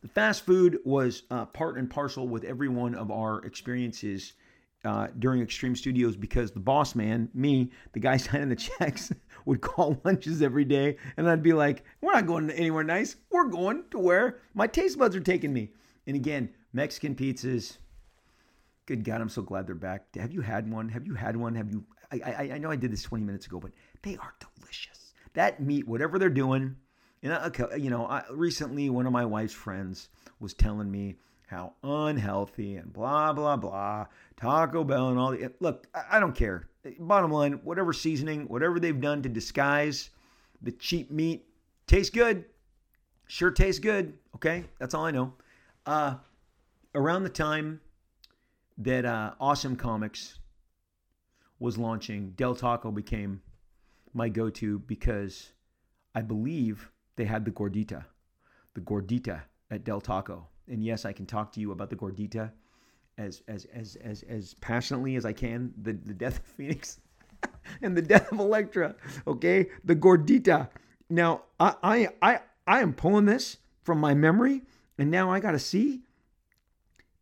[0.02, 4.34] the fast food was uh, part and parcel with every one of our experiences
[4.86, 9.12] uh, during Extreme Studios because the boss man, me, the guy signing the checks,
[9.46, 13.16] would call lunches every day, and I'd be like, "We're not going anywhere nice.
[13.30, 15.72] We're going to where my taste buds are taking me."
[16.06, 17.78] And again, Mexican pizzas,
[18.88, 20.16] Good God, I'm so glad they're back.
[20.16, 20.88] Have you had one?
[20.88, 21.54] Have you had one?
[21.56, 21.84] Have you?
[22.10, 23.72] I, I, I know I did this 20 minutes ago, but
[24.02, 25.14] they are delicious.
[25.34, 26.78] That meat, whatever they're doing,
[27.22, 30.08] you know, you know I, recently one of my wife's friends
[30.40, 31.18] was telling me
[31.48, 34.06] how unhealthy and blah blah blah
[34.38, 35.86] Taco Bell and all the look.
[35.94, 36.70] I, I don't care.
[36.98, 40.12] Bottom line, whatever seasoning, whatever they've done to disguise
[40.62, 41.46] the cheap meat,
[41.88, 42.46] tastes good.
[43.28, 44.14] Sure tastes good.
[44.36, 45.34] Okay, that's all I know.
[45.86, 46.16] Uh,
[46.96, 47.82] around the time
[48.78, 50.40] that uh, Awesome Comics
[51.60, 53.42] was launching, Del Taco became
[54.14, 55.52] my go to because
[56.14, 58.06] I believe they had the gordita,
[58.74, 60.48] the gordita at Del Taco.
[60.68, 62.52] And yes, I can talk to you about the gordita
[63.18, 65.74] as as as as, as passionately as I can.
[65.82, 67.00] The the death of Phoenix.
[67.82, 68.96] and the death of Elektra.
[69.26, 70.70] Okay, the gordita.
[71.10, 74.64] Now I I I, I am pulling this from my memory,
[74.98, 76.04] and now I got to see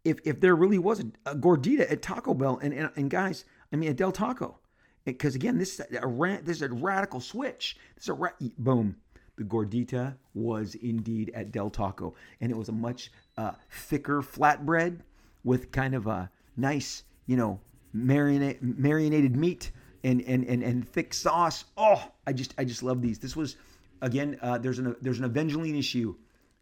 [0.05, 2.59] if if there really was a, a gordita at Taco Bell.
[2.61, 3.43] And, and and guys,
[3.73, 4.59] I mean at Del Taco,
[5.03, 7.75] because again, this is a, a this is a radical switch.
[7.95, 8.95] This is a ra- boom.
[9.37, 14.99] The gordita was indeed at Del Taco, and it was a much uh, thicker flatbread
[15.43, 17.59] with kind of a nice, you know,
[17.93, 19.71] marinate, marinated meat
[20.05, 21.65] and, and and and thick sauce.
[21.75, 23.19] Oh, I just I just love these.
[23.19, 23.57] This was
[24.01, 24.37] again.
[24.41, 26.15] Uh, there's an there's an Avengelyne issue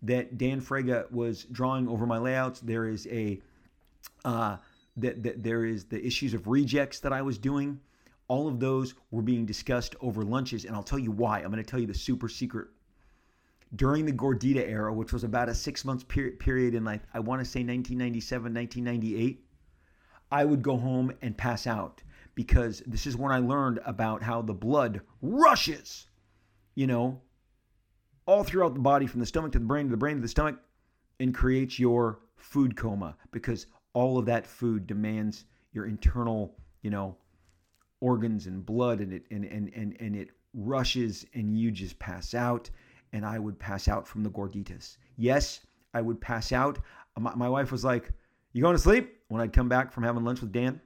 [0.04, 2.60] that Dan Fraga was drawing over my layouts.
[2.60, 3.41] There is a
[4.26, 4.58] uh,
[4.97, 7.80] that, that there is the issues of rejects that I was doing.
[8.28, 11.39] All of those were being discussed over lunches, and I'll tell you why.
[11.39, 12.68] I'm going to tell you the super secret.
[13.76, 17.20] During the Gordita era, which was about a six months period, period in like I
[17.20, 19.43] want to say 1997, 1998,
[20.32, 22.04] I would go home and pass out
[22.36, 26.08] because this is when I learned about how the blood rushes,
[26.76, 27.22] you know,
[28.26, 30.28] all throughout the body from the stomach to the brain to the brain to the
[30.28, 30.58] stomach
[31.20, 37.16] and creates your food coma because all of that food demands your internal, you know,
[38.00, 42.34] organs and blood and it and and and, and it rushes and you just pass
[42.34, 42.70] out
[43.14, 44.98] and I would pass out from the gorditas.
[45.18, 45.62] Yes,
[45.94, 46.80] I would pass out.
[47.18, 48.12] My, my wife was like,
[48.54, 50.82] "You going to sleep?" When I'd come back from having lunch with Dan,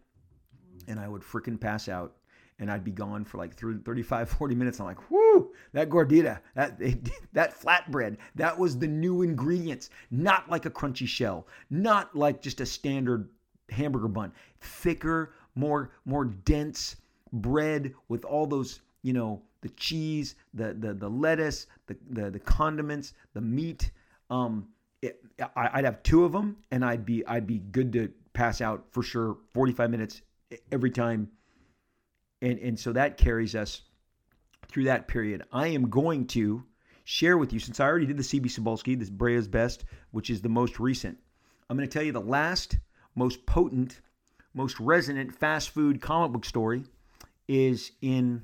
[0.87, 2.15] and I would freaking pass out
[2.59, 4.79] and I'd be gone for like 35, 40 minutes.
[4.79, 6.79] I'm like, whoo, that gordita, that,
[7.33, 9.89] that flatbread, that was the new ingredients.
[10.09, 13.29] Not like a crunchy shell, not like just a standard
[13.69, 14.31] hamburger bun.
[14.61, 16.95] Thicker, more, more dense
[17.31, 22.39] bread with all those, you know, the cheese, the the, the lettuce, the, the the
[22.39, 23.91] condiments, the meat.
[24.29, 24.67] Um,
[25.01, 25.19] it,
[25.55, 29.03] I'd have two of them, and I'd be I'd be good to pass out for
[29.03, 29.37] sure.
[29.53, 30.21] Forty five minutes
[30.71, 31.29] every time
[32.41, 33.81] and, and so that carries us
[34.67, 35.43] through that period.
[35.51, 36.63] I am going to
[37.03, 40.41] share with you, since I already did the CB Cebulski, this Brea's Best, which is
[40.41, 41.17] the most recent,
[41.69, 42.77] I'm going to tell you the last,
[43.15, 43.99] most potent,
[44.53, 46.83] most resonant fast food comic book story
[47.47, 48.41] is in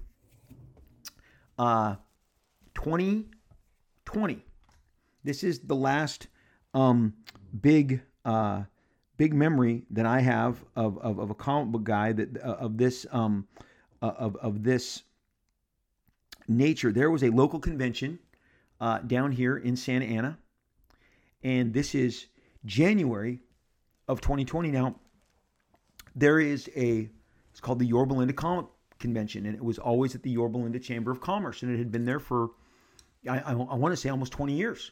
[1.58, 1.96] uh,
[2.76, 4.46] 2020.
[5.24, 6.28] This is the last
[6.74, 7.14] um,
[7.62, 8.64] big uh,
[9.18, 12.78] big memory that I have of, of, of a comic book guy that uh, of
[12.78, 13.48] this um,
[14.04, 15.04] uh, of, of this
[16.48, 16.92] nature.
[16.92, 18.20] There was a local convention
[18.82, 20.38] uh, down here in Santa Ana,
[21.42, 22.28] and this is
[22.66, 23.40] January
[24.10, 24.72] of 2020.
[24.72, 24.96] Now,
[26.16, 27.10] there is a,
[27.52, 28.66] it's called the Yorba Linda Comic
[29.00, 31.92] Convention, and it was always at the Yorba Linda Chamber of Commerce, and it had
[31.92, 32.50] been there for,
[33.28, 34.92] I, I, I want to say almost 20 years.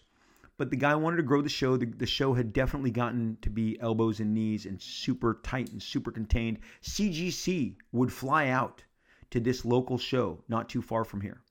[0.58, 1.76] But the guy wanted to grow the show.
[1.76, 5.82] The, the show had definitely gotten to be elbows and knees and super tight and
[5.82, 6.60] super contained.
[6.84, 8.84] CGC would fly out
[9.32, 11.42] to this local show not too far from here.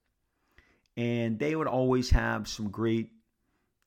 [0.97, 3.11] And they would always have some great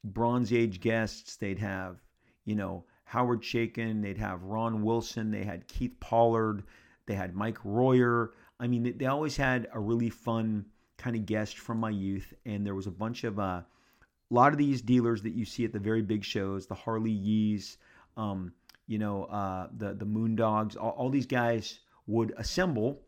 [0.04, 1.36] Bronze Age guests.
[1.38, 1.98] They'd have,
[2.46, 6.64] you know, Howard Chaykin, they'd have Ron Wilson, they had Keith Pollard,
[7.06, 8.34] they had Mike Royer.
[8.60, 10.66] I mean, they always had a really fun
[10.98, 12.34] kind of guest from my youth.
[12.46, 13.62] And there was a bunch of, uh,
[14.32, 17.12] a lot of these dealers that you see at the very big shows, the Harley
[17.12, 17.78] Yees,
[18.18, 18.54] um,
[18.88, 23.02] you know, uh, the the Moondogs, all, all these guys would assemble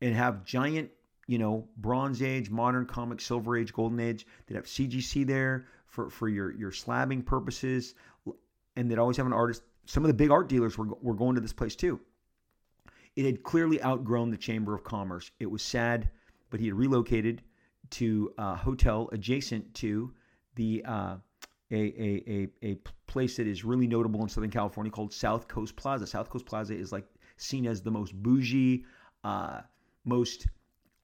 [0.00, 0.90] and have giant,
[1.26, 4.26] you know, Bronze Age, Modern Comic, Silver Age, Golden Age.
[4.46, 7.94] They'd have CGC there for, for your, your slabbing purposes.
[8.76, 9.62] And they'd always have an artist.
[9.86, 12.00] Some of the big art dealers were, were going to this place too.
[13.16, 15.30] It had clearly outgrown the Chamber of Commerce.
[15.40, 16.08] It was sad,
[16.48, 17.42] but he had relocated
[17.90, 20.12] to a hotel adjacent to
[20.54, 21.16] the uh,
[21.72, 22.74] a, a, a, a
[23.06, 26.06] place that is really notable in Southern California called South Coast Plaza.
[26.06, 28.84] South Coast Plaza is like seen as the most bougie,
[29.24, 29.60] uh,
[30.04, 30.46] most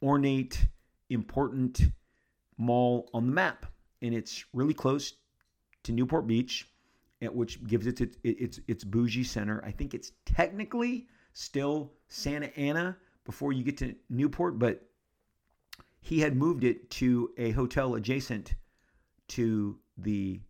[0.03, 0.67] ornate,
[1.11, 1.81] important
[2.59, 3.67] mall on the map.
[4.03, 5.15] And it's really close
[5.85, 6.69] to Newport Beach,
[7.21, 9.63] which gives it its, its, its bougie center.
[9.65, 14.83] I think it's technically still Santa Ana before you get to Newport, but
[16.01, 18.55] he had moved it to a hotel adjacent
[19.29, 20.41] to the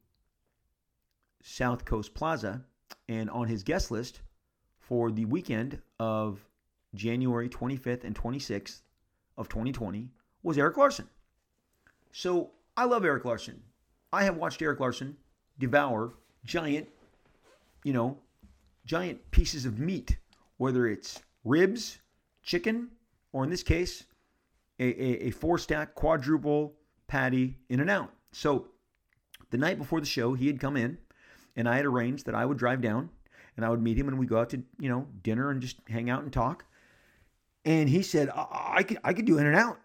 [1.43, 2.63] South Coast Plaza.
[3.09, 4.21] And on his guest list
[4.81, 6.45] for the weekend of
[6.97, 8.81] January 25th and 26th
[9.37, 10.11] of 2020
[10.43, 11.09] was Erik Larsen.
[12.13, 13.63] So I love Erik Larsen.
[14.13, 15.17] I have watched Erik Larsen
[15.59, 16.89] devour giant,
[17.85, 18.19] you know,
[18.85, 20.17] giant pieces of meat,
[20.57, 21.99] whether it's ribs,
[22.43, 22.89] chicken,
[23.33, 24.05] or in this case,
[24.79, 26.75] a, a, a four stack quadruple
[27.07, 28.13] patty in and out.
[28.33, 28.69] So
[29.51, 30.99] the night before the show, he had come in
[31.57, 33.11] and I had arranged that I would drive down
[33.57, 35.79] and I would meet him and we'd go out to, you know, dinner and just
[35.89, 36.66] hang out and talk.
[37.67, 39.79] And he said, I, I could I could do In and Out.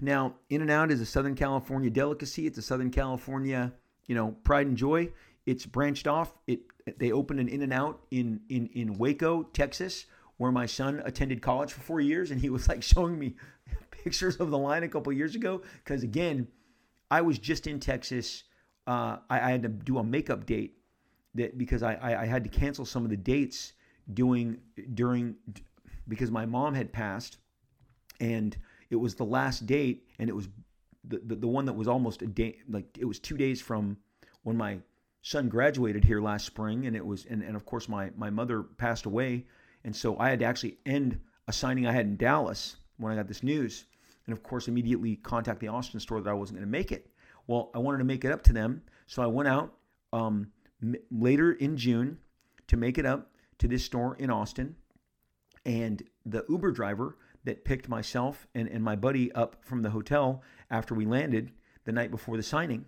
[0.00, 2.46] Now, In and Out is a Southern California delicacy.
[2.46, 3.72] It's a Southern California,
[4.06, 5.10] you know, pride and joy.
[5.44, 6.32] It's branched off.
[6.46, 6.60] It
[6.98, 10.06] they opened an In and Out in in in Waco, Texas,
[10.36, 13.34] where my son attended college for four years, and he was like showing me
[13.90, 15.60] pictures of the line a couple years ago.
[15.82, 16.46] Because again,
[17.10, 18.44] I was just in Texas.
[18.86, 20.76] Uh, I, I, had to do a makeup date
[21.36, 23.72] that because I, I, I had to cancel some of the dates
[24.12, 24.58] doing
[24.92, 25.36] during
[26.08, 27.38] because my mom had passed,
[28.20, 28.56] and
[28.90, 30.48] it was the last date, and it was
[31.06, 33.96] the, the, the one that was almost a day like it was two days from
[34.42, 34.78] when my
[35.22, 38.62] son graduated here last spring and it was and, and of course my my mother
[38.62, 39.44] passed away
[39.84, 43.16] and so I had to actually end a signing I had in Dallas when I
[43.16, 43.84] got this news
[44.26, 47.10] and of course immediately contact the Austin store that I wasn't going to make it.
[47.46, 49.74] Well I wanted to make it up to them so I went out
[50.12, 50.48] um,
[50.82, 52.18] m- later in June
[52.68, 54.76] to make it up to this store in Austin
[55.64, 60.42] and the Uber driver that picked myself and, and my buddy up from the hotel
[60.70, 61.52] after we landed
[61.84, 62.84] the night before the signing.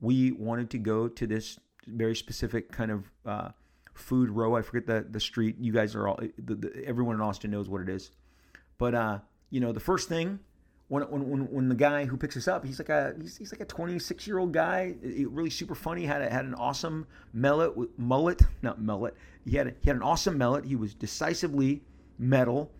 [0.00, 3.48] We wanted to go to this very specific kind of uh,
[3.94, 4.56] food row.
[4.56, 5.56] I forget the, the street.
[5.58, 8.10] You guys are all, the, the, everyone in Austin knows what it is.
[8.78, 9.18] But, uh,
[9.50, 10.40] you know, the first thing
[10.92, 13.62] when, when, when the guy who picks us up, he's like a he's, he's like
[13.62, 16.04] a 26 year old guy, really super funny.
[16.04, 19.16] had a, had an awesome mullet, mullet, not mullet.
[19.46, 20.66] He had a, he had an awesome mullet.
[20.66, 21.82] He was decisively
[22.22, 22.70] metal.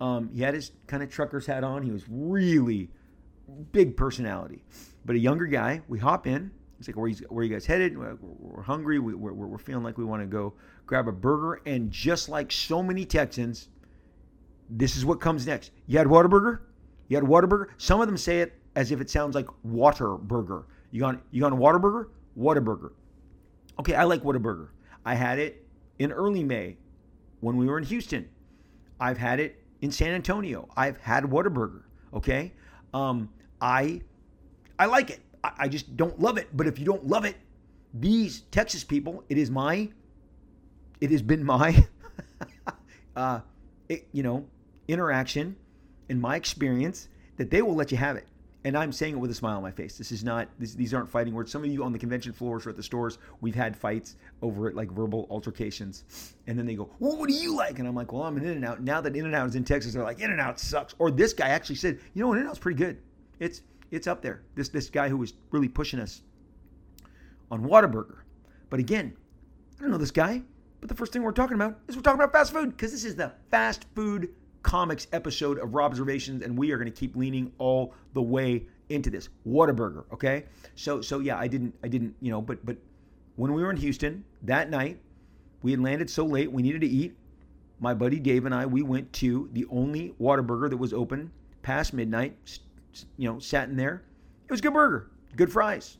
[0.00, 1.82] Um, he had his kind of trucker's hat on.
[1.82, 2.90] He was really
[3.72, 4.64] big personality,
[5.04, 5.82] but a younger guy.
[5.88, 6.50] We hop in.
[6.78, 7.96] He's like, "Where where you guys headed?
[7.96, 8.98] We're, we're hungry.
[8.98, 10.54] We, we're, we're feeling like we want to go
[10.86, 13.68] grab a burger." And just like so many Texans,
[14.68, 15.70] this is what comes next.
[15.86, 16.60] You had Whataburger?
[17.08, 17.68] You had Whataburger?
[17.78, 20.66] Some of them say it as if it sounds like water burger.
[20.90, 22.08] You got you got a Whataburger?
[22.38, 22.90] Whataburger.
[23.78, 24.68] Okay, I like Whataburger.
[25.04, 25.64] I had it
[25.98, 26.76] in early May
[27.40, 28.28] when we were in Houston.
[29.00, 30.68] I've had it in San Antonio.
[30.76, 31.82] I've had Whataburger.
[32.14, 32.52] Okay,
[32.94, 33.28] um,
[33.60, 34.00] I
[34.78, 35.20] I like it.
[35.42, 36.48] I, I just don't love it.
[36.56, 37.36] But if you don't love it,
[37.94, 39.88] these Texas people, it is my,
[41.00, 41.86] it has been my,
[43.16, 43.40] uh,
[43.88, 44.46] it, you know,
[44.88, 45.56] interaction
[46.08, 48.26] in my experience that they will let you have it.
[48.66, 49.96] And I'm saying it with a smile on my face.
[49.96, 51.52] This is not; this, these aren't fighting words.
[51.52, 54.68] Some of you on the convention floors or at the stores, we've had fights over
[54.68, 56.34] it, like verbal altercations.
[56.48, 58.44] And then they go, "Well, what do you like?" And I'm like, "Well, I'm an
[58.44, 60.40] In and Out." Now that In and Out is in Texas, they're like, "In and
[60.40, 62.98] Out sucks." Or this guy actually said, "You know, In and Out's pretty good.
[63.38, 63.62] It's
[63.92, 66.22] it's up there." This this guy who was really pushing us
[67.52, 68.16] on Whataburger.
[68.68, 69.16] But again,
[69.78, 70.42] I don't know this guy.
[70.80, 73.04] But the first thing we're talking about is we're talking about fast food because this
[73.04, 74.30] is the fast food
[74.66, 79.10] comics episode of Robservations, and we are going to keep leaning all the way into
[79.10, 79.28] this.
[79.46, 80.46] Whataburger, okay?
[80.74, 82.76] So so yeah, I didn't I didn't you know, but but
[83.36, 85.00] when we were in Houston that night,
[85.62, 87.16] we had landed so late, we needed to eat.
[87.78, 91.30] My buddy Dave and I, we went to the only Whataburger that was open
[91.62, 92.36] past midnight.
[93.16, 94.02] You know, sat in there.
[94.46, 95.98] It was good burger, good fries.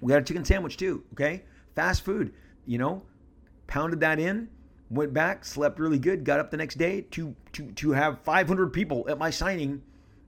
[0.00, 1.02] We got a chicken sandwich too.
[1.14, 1.42] Okay,
[1.74, 2.34] fast food.
[2.66, 3.02] You know,
[3.66, 4.48] pounded that in
[4.90, 8.72] went back, slept really good, got up the next day to to to have 500
[8.72, 9.82] people at my signing,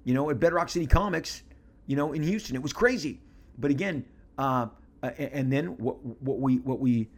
[0.04, 1.42] you know, at Bedrock City Comics,
[1.86, 2.54] you know, in Houston.
[2.54, 3.20] It was crazy.
[3.58, 4.04] But again,
[4.38, 4.68] uh,
[5.02, 7.08] and then what what we what we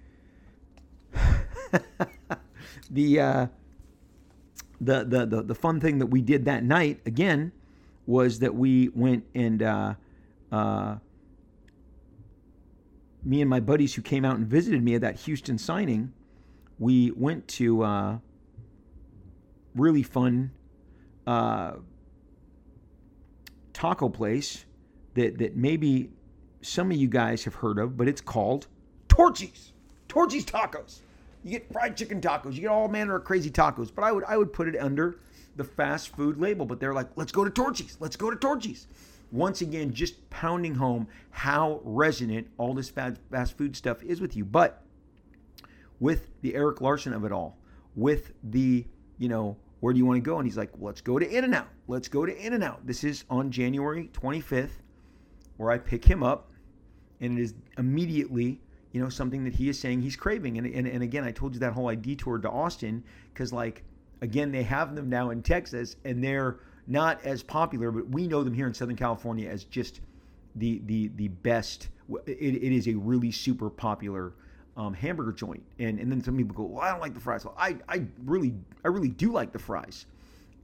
[2.90, 3.46] the, uh,
[4.80, 7.52] the the the the fun thing that we did that night again
[8.06, 9.94] was that we went and uh,
[10.50, 10.96] uh,
[13.22, 16.12] me and my buddies who came out and visited me at that Houston signing
[16.78, 18.18] we went to uh,
[19.74, 20.50] really fun
[21.26, 21.74] uh,
[23.72, 24.64] taco place
[25.14, 26.10] that that maybe
[26.62, 28.66] some of you guys have heard of, but it's called
[29.08, 29.72] Torchy's.
[30.08, 31.00] Torchy's Tacos.
[31.42, 32.54] You get fried chicken tacos.
[32.54, 33.94] You get all manner of crazy tacos.
[33.94, 35.18] But I would I would put it under
[35.56, 36.64] the fast food label.
[36.64, 37.96] But they're like, let's go to Torchy's.
[38.00, 38.86] Let's go to Torchy's.
[39.30, 44.44] Once again, just pounding home how resonant all this fast food stuff is with you.
[44.44, 44.83] But
[46.00, 47.58] with the Erik Larsen of it all,
[47.94, 48.86] with the,
[49.18, 50.38] you know, where do you want to go?
[50.38, 51.68] And he's like, let's go to In and Out.
[51.88, 52.86] Let's go to In and Out.
[52.86, 54.80] This is on January 25th,
[55.56, 56.50] where I pick him up,
[57.20, 58.60] and it is immediately,
[58.92, 60.58] you know, something that he is saying he's craving.
[60.58, 63.84] And, and, and again, I told you that whole I detoured to Austin because, like,
[64.22, 68.42] again, they have them now in Texas, and they're not as popular, but we know
[68.42, 70.00] them here in Southern California as just
[70.56, 71.88] the the the best.
[72.26, 74.34] It, it is a really super popular
[74.76, 75.62] um, hamburger joint.
[75.78, 77.44] And and then some people go, well, I don't like the fries.
[77.44, 78.54] Well, I I really
[78.84, 80.06] I really do like the fries.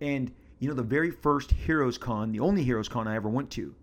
[0.00, 3.50] And you know, the very first Heroes Con, the only Heroes Con I ever went
[3.52, 3.74] to,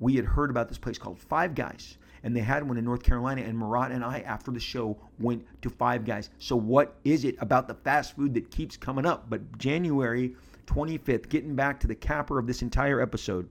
[0.00, 1.96] we had heard about this place called Five Guys.
[2.24, 5.46] And they had one in North Carolina, and Marat and I, after the show, went
[5.62, 6.30] to Five Guys.
[6.40, 9.30] So, what is it about the fast food that keeps coming up?
[9.30, 10.34] But January
[10.66, 13.48] 25th, getting back to the capper of this entire episode.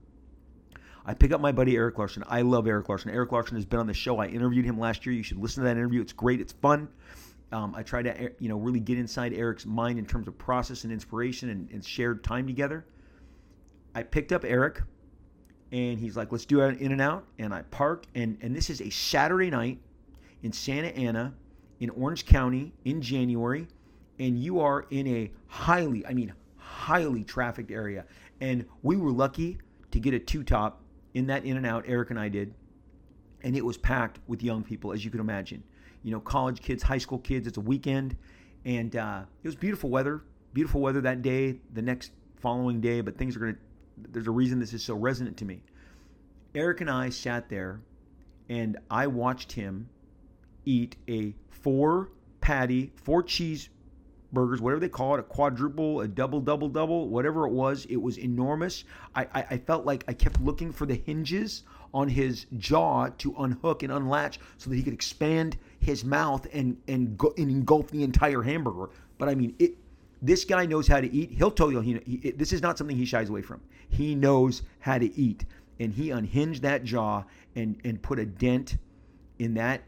[1.08, 2.22] I pick up my buddy Erik Larsen.
[2.28, 3.10] I love Erik Larsen.
[3.10, 4.18] Erik Larsen has been on the show.
[4.18, 5.14] I interviewed him last year.
[5.14, 6.02] You should listen to that interview.
[6.02, 6.38] It's great.
[6.38, 6.86] It's fun.
[7.50, 10.84] Um, I try to, you know, really get inside Erik's mind in terms of process
[10.84, 12.84] and inspiration and, and shared time together.
[13.94, 14.82] I picked up Erik,
[15.72, 18.68] and he's like, "Let's do an in and out." And I park, and and this
[18.68, 19.80] is a Saturday night
[20.42, 21.32] in Santa Ana,
[21.80, 23.66] in Orange County, in January,
[24.18, 28.04] and you are in a highly, I mean, highly trafficked area.
[28.42, 29.56] And we were lucky
[29.90, 30.82] to get a two top
[31.18, 31.84] in that in and out.
[31.86, 32.54] eric and I did,
[33.42, 35.62] and it was packed with young people, as you can imagine
[36.02, 37.46] you know, college kids, high school kids.
[37.46, 38.16] It's a weekend,
[38.64, 40.22] and uh, it was beautiful weather.
[40.54, 43.00] Beautiful weather that day, the next following day.
[43.00, 43.56] But things are gonna.
[44.10, 45.60] There's a reason this is so resonant to me.
[46.54, 47.80] eric and I sat there,
[48.48, 49.88] and I watched him
[50.64, 52.10] eat a four
[52.40, 53.68] patty, four cheese
[54.32, 57.86] burgers, whatever they call it, a quadruple, a double, double, double, whatever it was.
[57.86, 58.84] It was enormous.
[59.14, 61.64] I, I, I, felt like I kept looking for the hinges
[61.94, 66.76] on his jaw to unhook and unlatch so that he could expand his mouth and
[66.88, 68.90] and, go, and engulf the entire hamburger.
[69.18, 69.74] But I mean, it.
[70.20, 71.30] This guy knows how to eat.
[71.30, 73.60] He'll tell you he, he this is not something he shies away from.
[73.88, 75.44] He knows how to eat,
[75.78, 77.22] and he unhinged that jaw
[77.54, 78.78] and and put a dent
[79.38, 79.82] in that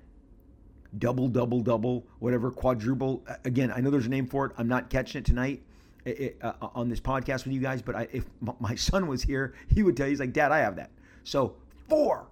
[0.98, 3.24] double, double, double, whatever, quadruple.
[3.44, 4.52] Again, I know there's a name for it.
[4.58, 5.62] I'm not catching it tonight
[6.04, 8.24] it, uh, on this podcast with you guys, but I, if
[8.58, 10.90] my son was here, he would tell you, he's like, Dad, I have that.
[11.24, 11.54] So
[11.88, 12.26] four,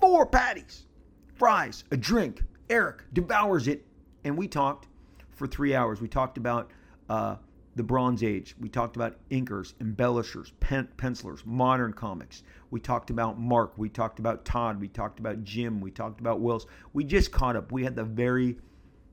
[0.00, 0.86] four patties,
[1.34, 2.42] fries, a drink.
[2.70, 3.84] Eric devours it.
[4.24, 4.88] And we talked
[5.32, 6.00] for three hours.
[6.00, 6.70] We talked about
[7.08, 7.36] uh,
[7.74, 8.54] the Bronze Age.
[8.60, 12.42] We talked about inkers, embellishers, pen- pencilers, modern comics.
[12.70, 13.76] We talked about Marc.
[13.76, 14.80] We talked about Todd.
[14.80, 15.80] We talked about Jim.
[15.80, 16.66] We talked about Whilce.
[16.92, 17.72] We just caught up.
[17.72, 18.56] We had the very,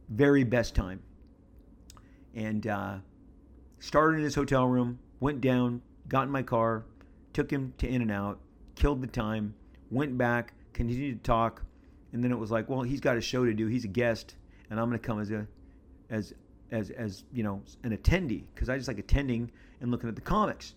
[0.09, 1.01] very best time.
[2.35, 2.97] And uh,
[3.79, 6.85] started in his hotel room, went down, got in my car,
[7.33, 8.39] took him to In and Out,
[8.75, 9.53] killed the time,
[9.89, 11.63] went back, continued to talk,
[12.11, 13.67] and then it was like, well, he's got a show to do.
[13.67, 14.35] He's a guest,
[14.69, 15.47] and I'm going to come as a
[16.09, 16.33] as
[16.71, 19.51] as as you know an attendee because I just like attending
[19.81, 20.75] and looking at the comics.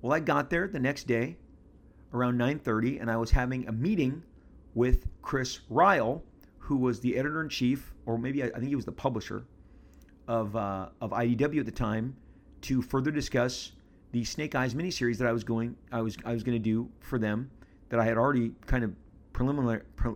[0.00, 1.36] Well, I got there the next day
[2.12, 4.22] around 9:30, and I was having a meeting
[4.74, 6.22] with Chris Ryall,
[6.58, 9.44] who was the editor in chief, or maybe I, think he was the publisher
[10.28, 12.16] of uh, of IDW at the time,
[12.62, 13.72] to further discuss
[14.12, 16.88] the Snake Eyes miniseries that I was going I was I was going to do
[17.00, 17.50] for them
[17.88, 18.94] that I had already kind of
[19.32, 20.12] preliminary, pre,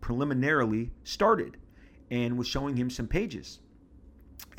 [0.00, 1.56] preliminarily started,
[2.10, 3.60] and was showing him some pages.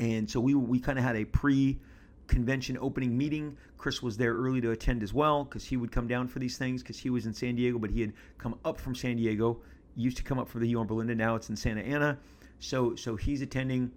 [0.00, 1.78] And so we we kind of had a pre
[2.26, 3.56] convention opening meeting.
[3.76, 6.56] Chris was there early to attend as well because he would come down for these
[6.56, 9.60] things because he was in San Diego, but he had come up from San Diego.
[9.96, 11.14] He Used to come up for the Yorba Linda.
[11.14, 12.18] Now it's in Santa Ana.
[12.60, 13.90] So so he's attending,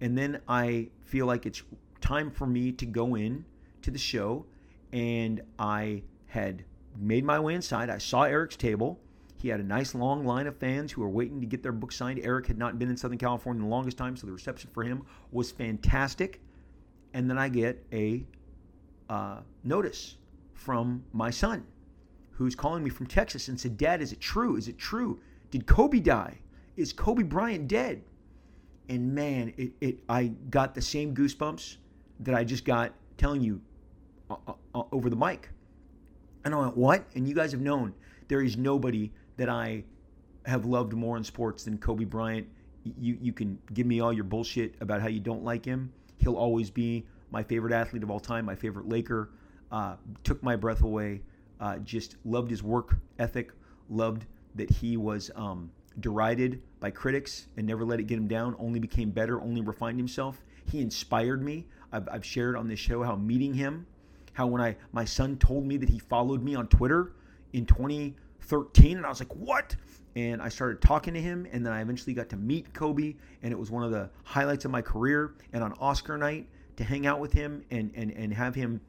[0.00, 1.62] and then I feel like it's
[2.00, 3.44] time for me to go in
[3.82, 4.44] to the show,
[4.92, 6.64] and I had
[6.98, 7.90] made my way inside.
[7.90, 8.98] I saw Eric's table.
[9.40, 11.92] He had a nice long line of fans who were waiting to get their book
[11.92, 12.20] signed.
[12.22, 14.84] Eric had not been in Southern California in the longest time, so the reception for
[14.84, 16.42] him was fantastic.
[17.14, 18.22] And then I get a
[19.08, 20.16] uh, notice
[20.52, 21.64] from my son,
[22.32, 24.56] who's calling me from Texas and said, Dad, is it true?
[24.56, 25.18] Is it true?
[25.50, 26.38] Did Kobe die?
[26.76, 28.02] Is Kobe Bryant dead?
[28.90, 31.78] And man, it, it I got the same goosebumps
[32.20, 33.62] that I just got telling you
[34.28, 35.48] uh, uh, uh over the mic.
[36.44, 37.04] And I went, What?
[37.14, 37.94] And you guys have known
[38.28, 39.10] there is nobody
[39.40, 39.82] that I
[40.44, 42.46] have loved more in sports than Kobe Bryant.
[42.84, 45.94] You you can give me all your bullshit about how you don't like him.
[46.18, 49.30] He'll always be my favorite athlete of all time, my favorite Laker.
[49.72, 51.22] Uh, took my breath away.
[51.58, 53.52] Uh, just loved his work ethic.
[53.88, 54.26] Loved
[54.56, 58.54] that he was um, derided by critics and never let it get him down.
[58.58, 59.40] Only became better.
[59.40, 60.42] Only refined himself.
[60.70, 61.66] He inspired me.
[61.92, 63.86] I've, I've shared on this show how meeting him,
[64.34, 67.12] how when I my son told me that he followed me on Twitter
[67.54, 68.12] in 20-
[68.50, 69.76] 13 and I was like, "What?"
[70.16, 73.52] And I started talking to him and then I eventually got to meet Kobe and
[73.52, 77.06] it was one of the highlights of my career and on Oscar night to hang
[77.06, 78.80] out with him and and and have him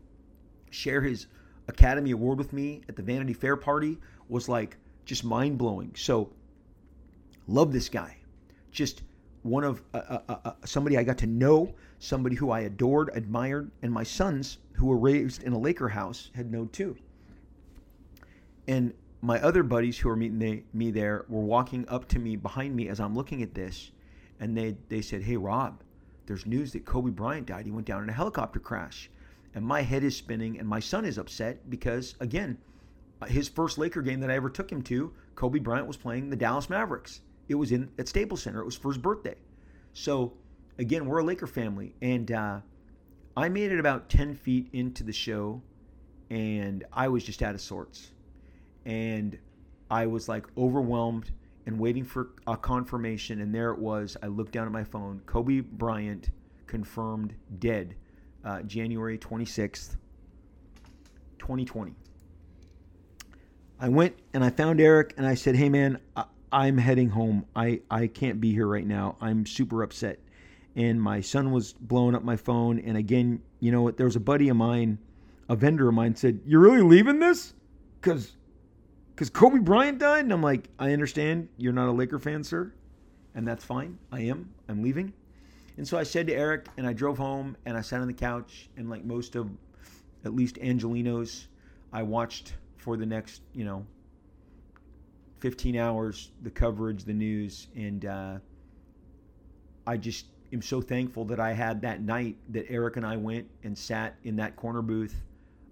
[0.71, 1.27] share his
[1.67, 3.99] Academy Award with me at the Vanity Fair party
[4.29, 5.91] was like just mind blowing.
[5.95, 6.31] So,
[7.47, 8.17] love this guy.
[8.71, 9.03] Just
[9.43, 13.09] one of uh, uh, uh, uh, somebody I got to know, somebody who I adored,
[13.13, 16.95] admired, and my sons who were raised in a Laker house had known too.
[18.67, 22.75] And my other buddies who were meeting me there were walking up to me behind
[22.75, 23.91] me as I'm looking at this,
[24.39, 25.83] and they they said, "Hey Rob,
[26.25, 27.65] there's news that Kobe Bryant died.
[27.65, 29.09] He went down in a helicopter crash."
[29.53, 32.57] And my head is spinning, and my son is upset because again,
[33.27, 36.35] his first Laker game that I ever took him to, Kobe Bryant was playing the
[36.35, 37.21] Dallas Mavericks.
[37.49, 38.61] It was in at Staples Center.
[38.61, 39.35] It was for his birthday.
[39.93, 40.33] So
[40.77, 42.61] again, we're a Laker family, and uh,
[43.35, 45.61] I made it about 10 feet into the show
[46.29, 48.11] and I was just out of sorts.
[48.85, 49.37] And
[49.89, 51.31] I was like overwhelmed
[51.65, 53.41] and waiting for a confirmation.
[53.41, 54.17] And there it was.
[54.23, 55.21] I looked down at my phone.
[55.25, 56.29] Kobe Bryant
[56.67, 57.95] confirmed dead
[58.43, 59.97] uh, January 26th,
[61.39, 61.93] 2020.
[63.79, 67.45] I went and I found Eric and I said, Hey man, I, am heading home.
[67.55, 69.17] I, I can't be here right now.
[69.19, 70.19] I'm super upset.
[70.75, 72.79] And my son was blowing up my phone.
[72.79, 73.97] And again, you know what?
[73.97, 74.97] There was a buddy of mine,
[75.49, 77.53] a vendor of mine said, You're really leaving this?
[77.99, 78.37] Because
[79.21, 80.23] because Kobe Bryant died?
[80.23, 82.73] And I'm like, I understand you're not a Laker fan, sir.
[83.35, 83.99] And that's fine.
[84.11, 84.51] I am.
[84.67, 85.13] I'm leaving.
[85.77, 88.13] And so I said to Eric, and I drove home and I sat on the
[88.13, 88.71] couch.
[88.77, 89.47] And like most of
[90.25, 91.45] at least Angelenos,
[91.93, 93.85] I watched for the next, you know,
[95.41, 97.67] 15 hours the coverage, the news.
[97.75, 98.39] And uh,
[99.85, 103.47] I just am so thankful that I had that night that Eric and I went
[103.63, 105.13] and sat in that corner booth,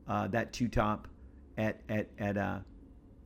[0.08, 1.08] uh, that two top
[1.58, 2.60] at, at, at, uh,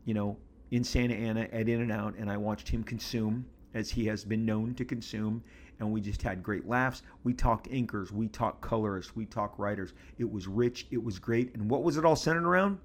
[0.06, 0.38] you know,
[0.72, 4.24] in Santa Ana at In and Out, and I watched him consume as he has
[4.24, 5.44] been known to consume.
[5.80, 7.02] And we just had great laughs.
[7.24, 9.94] We talked inkers, we talked colorists, we talked writers.
[10.18, 11.54] It was rich, it was great.
[11.56, 12.78] And what was it all centered around?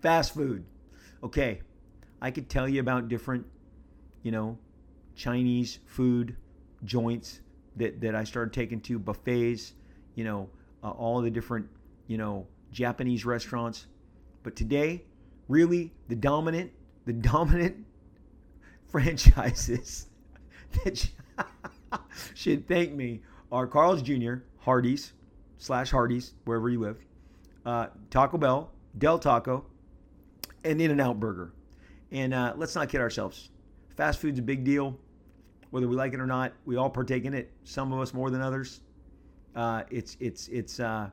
[0.00, 0.64] Fast food.
[1.22, 1.60] Okay,
[2.20, 3.46] I could tell you about different,
[4.22, 4.58] you know,
[5.14, 6.36] Chinese food
[6.84, 7.40] joints
[7.76, 9.72] that, that I started taking to, buffets,
[10.14, 10.50] you know,
[10.82, 11.68] uh, all the different,
[12.06, 13.86] you know, Japanese restaurants.
[14.42, 15.04] But today,
[15.48, 16.70] really the dominant,
[17.04, 17.84] the dominant
[18.86, 20.06] franchises
[20.84, 21.08] that
[22.34, 23.20] should thank me
[23.52, 25.12] are Carl's Jr., Hardee's
[25.58, 26.98] slash Hardee's, wherever you live,
[27.64, 29.64] uh, Taco Bell, Del Taco,
[30.64, 31.52] and In N Out Burger.
[32.10, 33.50] And uh, let's not kid ourselves.
[33.96, 34.98] Fast food's a big deal,
[35.70, 36.52] whether we like it or not.
[36.64, 37.52] We all partake in it.
[37.64, 38.80] Some of us more than others.
[39.54, 41.10] Uh, it's it's it's uh,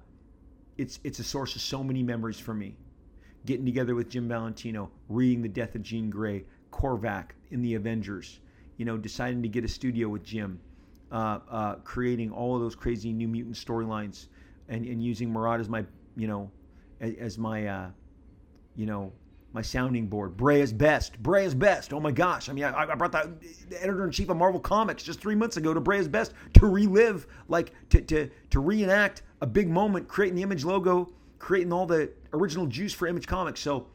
[0.78, 2.76] it's it's a source of so many memories for me
[3.46, 8.40] getting together with Jim Valentino, reading The Death of Jean Grey, Korvac in The Avengers,
[8.78, 10.60] you know, deciding to get a studio with Jim,
[11.12, 14.28] uh, uh, creating all of those crazy New Mutant storylines,
[14.70, 15.84] and, and using Marat as my,
[16.16, 16.50] you know,
[17.00, 17.90] as, as my, uh,
[18.76, 19.12] you know,
[19.54, 20.38] my sounding board.
[20.38, 21.22] Bray is best.
[21.22, 21.92] Bray is best.
[21.92, 22.48] Oh my gosh.
[22.48, 23.34] I mean, I, I brought the,
[23.70, 26.34] the editor in chief of Marvel Comics just three months ago to Bray is best
[26.54, 31.10] to relive, like to, to, to reenact a big moment, creating the image logo,
[31.42, 33.60] creating all the original juice for Image Comics.
[33.60, 33.88] So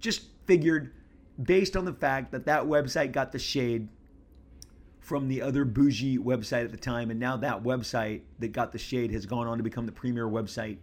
[0.00, 0.92] just figured,
[1.40, 3.88] based on the fact that that website got the shade
[4.98, 8.78] from the other bougie website at the time, and now that website that got the
[8.78, 10.78] shade has gone on to become the premier website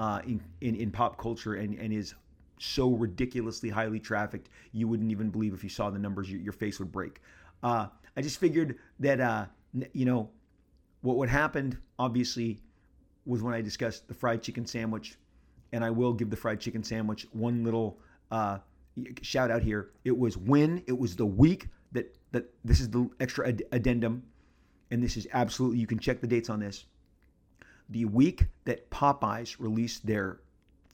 [0.00, 2.14] uh, in, in, in pop culture and, and is
[2.58, 6.52] so ridiculously highly trafficked you wouldn't even believe if you saw the numbers your, your
[6.52, 7.20] face would break.
[7.62, 7.86] Uh,
[8.16, 9.46] I just figured that uh,
[9.92, 10.30] you know
[11.02, 12.58] what would happen obviously
[13.26, 15.16] was when I discussed the fried chicken sandwich
[15.72, 17.98] and I will give the fried chicken sandwich one little
[18.30, 18.58] uh,
[19.22, 19.90] shout out here.
[20.04, 24.22] It was when it was the week that that this is the extra ad- addendum,
[24.90, 26.86] and this is absolutely you can check the dates on this.
[27.90, 30.40] The week that Popeyes released their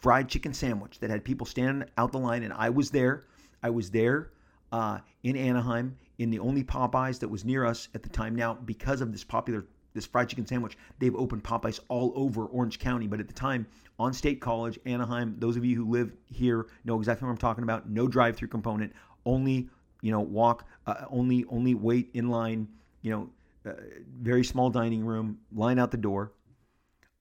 [0.01, 3.27] fried chicken sandwich that had people standing out the line, and I was there.
[3.63, 4.31] I was there
[4.73, 8.35] uh, in Anaheim in the only Popeyes that was near us at the time.
[8.35, 10.77] Now, because of this popular this fried chicken sandwich.
[10.99, 13.67] They've opened Popeyes all over Orange County, but at the time
[13.99, 17.65] on State College, Anaheim, those of you who live here know exactly what I'm talking
[17.65, 17.89] about.
[17.89, 18.93] No drive-through component,
[19.25, 19.69] only
[20.03, 22.69] you know walk, uh, only only wait in line.
[23.03, 23.31] You know,
[23.71, 23.75] uh,
[24.21, 26.33] very small dining room, line out the door.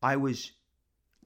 [0.01, 0.51] I was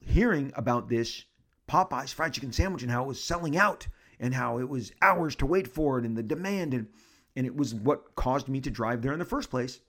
[0.00, 1.24] hearing about this
[1.68, 3.86] Popeyes fried chicken sandwich and how it was selling out
[4.20, 6.88] and how it was hours to wait for it and the demand and
[7.36, 9.80] and it was what caused me to drive there in the first place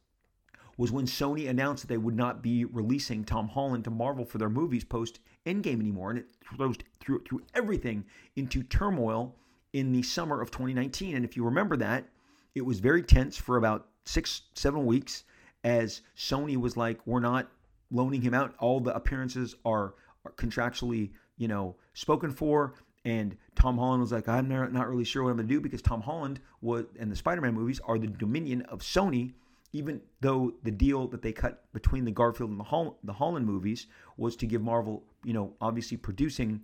[0.78, 4.38] was when Sony announced that they would not be releasing Tom Holland to Marvel for
[4.38, 8.04] their movies post Endgame anymore, and it throws through threw everything
[8.36, 9.36] into turmoil
[9.74, 11.16] in the summer of 2019.
[11.16, 12.10] And if you remember that,
[12.56, 15.24] it was very tense for about six, seven weeks
[15.64, 17.50] as Sony was like, "We're not
[17.92, 18.56] loaning him out.
[18.60, 19.96] All the appearances are,
[20.26, 22.76] are contractually, you know, spoken for."
[23.06, 25.84] And Tom Holland was like, I'm not really sure what I'm going to do because
[25.84, 29.34] Tom Holland was, and the Spider Man movies are the dominion of Sony
[29.74, 33.46] even though the deal that they cut between the Garfield and the, Hol- the Holland
[33.46, 33.88] movies
[34.18, 36.62] was to give Marvel, you know, obviously producing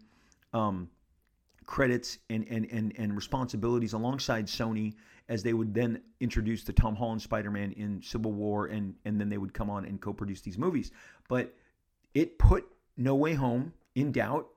[0.53, 0.89] um,
[1.65, 4.93] credits and, and, and, and responsibilities alongside Sony
[5.29, 9.29] as they would then introduce the Tom Holland Spider-Man in Civil War and, and then
[9.29, 10.91] they would come on and co-produce these movies.
[11.27, 11.53] But
[12.13, 12.65] it put
[12.97, 14.47] No Way Home in doubt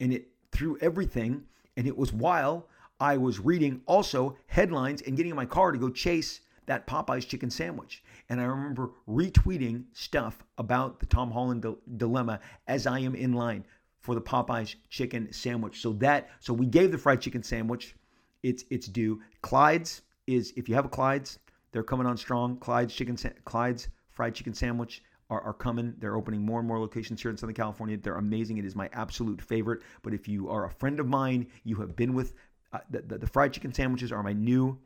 [0.00, 1.42] and it threw everything.
[1.76, 2.68] And it was while
[3.00, 6.40] I was reading also headlines and getting in my car to go chase
[6.70, 8.04] that Popeyes chicken sandwich.
[8.28, 12.38] And I remember retweeting stuff about the Tom Holland di- dilemma
[12.68, 13.64] as I am in line
[13.98, 15.80] for the Popeyes chicken sandwich.
[15.80, 17.96] So that so we gave the fried chicken sandwich
[18.44, 19.20] its its due.
[19.42, 21.40] Clyde's is if you have a Clyde's,
[21.72, 22.56] they're coming on strong.
[22.58, 25.94] Clyde's chicken Clyde's fried chicken sandwich are, are coming.
[25.98, 27.96] They're opening more and more locations here in Southern California.
[27.96, 28.58] They're amazing.
[28.58, 29.82] It is my absolute favorite.
[30.02, 32.34] But if you are a friend of mine, you have been with
[32.72, 34.78] uh, the, the, the fried chicken sandwiches are my new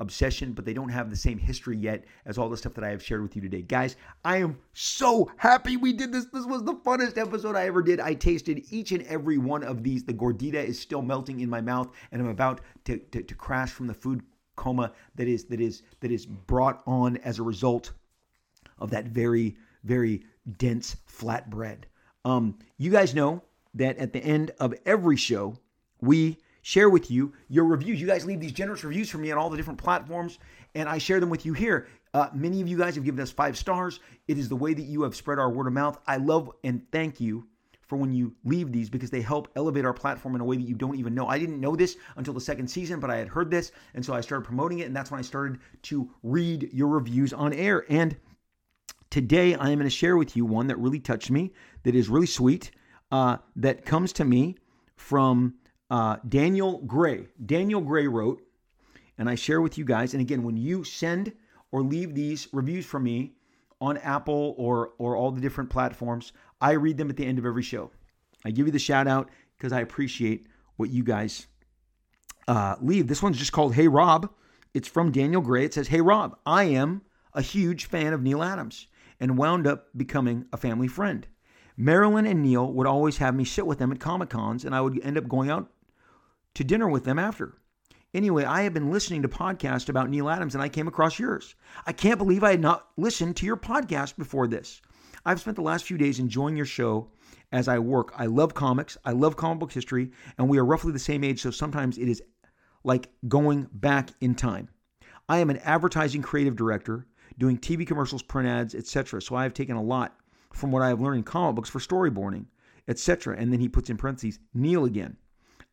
[0.00, 2.88] obsession, but they don't have the same history yet as all the stuff that I
[2.88, 3.62] have shared with you today.
[3.62, 6.24] Guys, I am so happy we did this.
[6.26, 8.00] This was the funnest episode I ever did.
[8.00, 10.04] I tasted each and every one of these.
[10.04, 13.70] The gordita is still melting in my mouth, and I'm about to, to, to crash
[13.70, 14.22] from the food
[14.56, 17.92] coma that is that is that is brought on as a result
[18.78, 20.22] of that very very
[20.58, 21.84] dense flatbread.
[22.24, 23.42] Um, you guys know
[23.74, 25.56] that at the end of every show,
[26.02, 28.00] we share with you your reviews.
[28.00, 30.38] You guys leave these generous reviews for me on all the different platforms,
[30.74, 31.88] and I share them with you here.
[32.12, 34.00] Uh, many of you guys have given us five stars.
[34.26, 35.98] It is the way that you have spread our word of mouth.
[36.06, 37.46] I love and thank you
[37.90, 40.62] for when you leave these because they help elevate our platform in a way that
[40.68, 41.26] you don't even know.
[41.26, 44.14] I didn't know this until the second season, but I had heard this, and so
[44.14, 47.84] I started promoting it, and that's when I started to read your reviews on air.
[47.88, 48.16] And
[49.10, 52.08] today I am going to share with you one that really touched me, that is
[52.08, 52.70] really sweet,
[53.10, 54.56] uh, that comes to me
[54.94, 55.54] from
[55.90, 57.26] uh, Daniel Gray.
[57.44, 58.42] Daniel Gray wrote,
[59.18, 60.14] and I share with you guys.
[60.14, 61.32] And again, when you send
[61.72, 63.32] or leave these reviews for me
[63.80, 67.46] on Apple or or all the different platforms, I read them at the end of
[67.46, 67.90] every show.
[68.44, 70.46] I give you the shout out because I appreciate
[70.76, 71.46] what you guys
[72.48, 73.06] uh, leave.
[73.06, 74.30] This one's just called Hey Rob.
[74.72, 75.64] It's from Daniel Gray.
[75.64, 77.02] It says, Hey Rob, I am
[77.34, 78.86] a huge fan of Neal Adams
[79.18, 81.26] and wound up becoming a family friend.
[81.76, 84.80] Marilyn and Neal would always have me sit with them at Comic Cons, and I
[84.80, 85.70] would end up going out
[86.54, 87.56] to dinner with them after.
[88.12, 91.54] Anyway, I have been listening to podcasts about Neal Adams and I came across yours.
[91.86, 94.82] I can't believe I had not listened to your podcast before this.
[95.24, 97.10] I've spent the last few days enjoying your show
[97.52, 98.12] as I work.
[98.16, 101.40] I love comics, I love comic book history, and we are roughly the same age,
[101.42, 102.22] so sometimes it is
[102.84, 104.68] like going back in time.
[105.28, 107.06] I am an advertising creative director
[107.38, 109.22] doing TV commercials, print ads, etc.
[109.22, 110.16] So I have taken a lot
[110.52, 112.46] from what I have learned in comic books for storyboarding,
[112.88, 113.36] etc.
[113.36, 115.16] And then he puts in parentheses Neal again.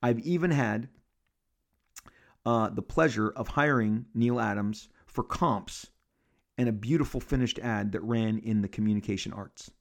[0.02, 0.90] I've even had
[2.46, 5.88] uh, the pleasure of hiring Neal Adams for comps
[6.58, 9.72] and a beautiful finished ad that ran in the communication arts.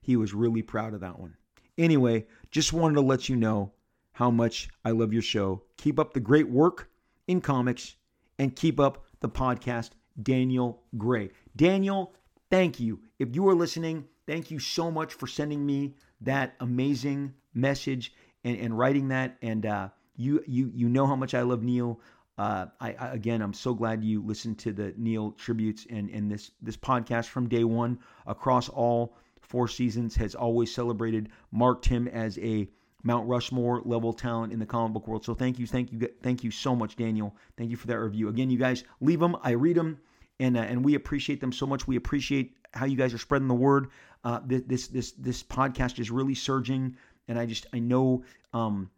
[0.00, 1.36] He was really proud of that one.
[1.78, 3.72] Anyway, just wanted to let you know
[4.12, 5.62] how much I love your show.
[5.76, 6.88] Keep up the great work
[7.26, 7.96] in comics
[8.38, 9.90] and keep up the podcast,
[10.22, 11.30] Daniel Gray.
[11.54, 12.14] Daniel,
[12.50, 13.00] thank you.
[13.18, 18.14] If you are listening, thank you so much for sending me that amazing message
[18.46, 19.36] and, and writing that.
[19.42, 22.00] And uh, you you you know how much I love Neal.
[22.38, 26.30] Uh, I, I, again, I'm so glad you listened to the Neal tributes and and
[26.30, 32.08] this this podcast from day one across all four seasons has always celebrated, marked him
[32.08, 32.68] as a
[33.02, 35.24] Mount Rushmore level talent in the comic book world.
[35.24, 37.36] So thank you, thank you, thank you so much, Daniel.
[37.56, 38.28] Thank you for that review.
[38.28, 39.98] Again, you guys leave them, I read them,
[40.40, 41.86] and uh, and we appreciate them so much.
[41.86, 43.88] We appreciate how you guys are spreading the word.
[44.24, 46.96] Uh, this this this podcast is really surging
[47.28, 48.22] and I just I know
[48.52, 48.90] um,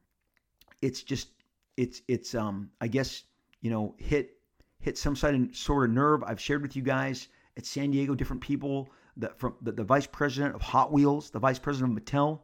[0.82, 1.28] it's just
[1.76, 3.24] it's it's um I guess
[3.60, 4.36] you know hit
[4.80, 6.22] hit some sort of nerve.
[6.24, 10.06] I've shared with you guys at San Diego different people that from the, the vice
[10.06, 12.40] president of Hot Wheels, the vice president of Mattel,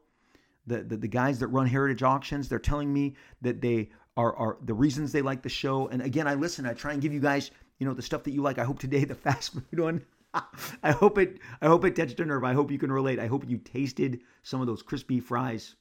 [0.66, 2.48] the, the the guys that run Heritage Auctions.
[2.48, 5.88] They're telling me that they are are the reasons they like the show.
[5.88, 6.66] And again, I listen.
[6.66, 8.58] I try and give you guys you know the stuff that you like.
[8.58, 10.04] I hope today the fast food one
[10.82, 12.44] I hope it I hope it touched a nerve.
[12.44, 13.18] I hope you can relate.
[13.18, 15.76] I hope you tasted some of those crispy fries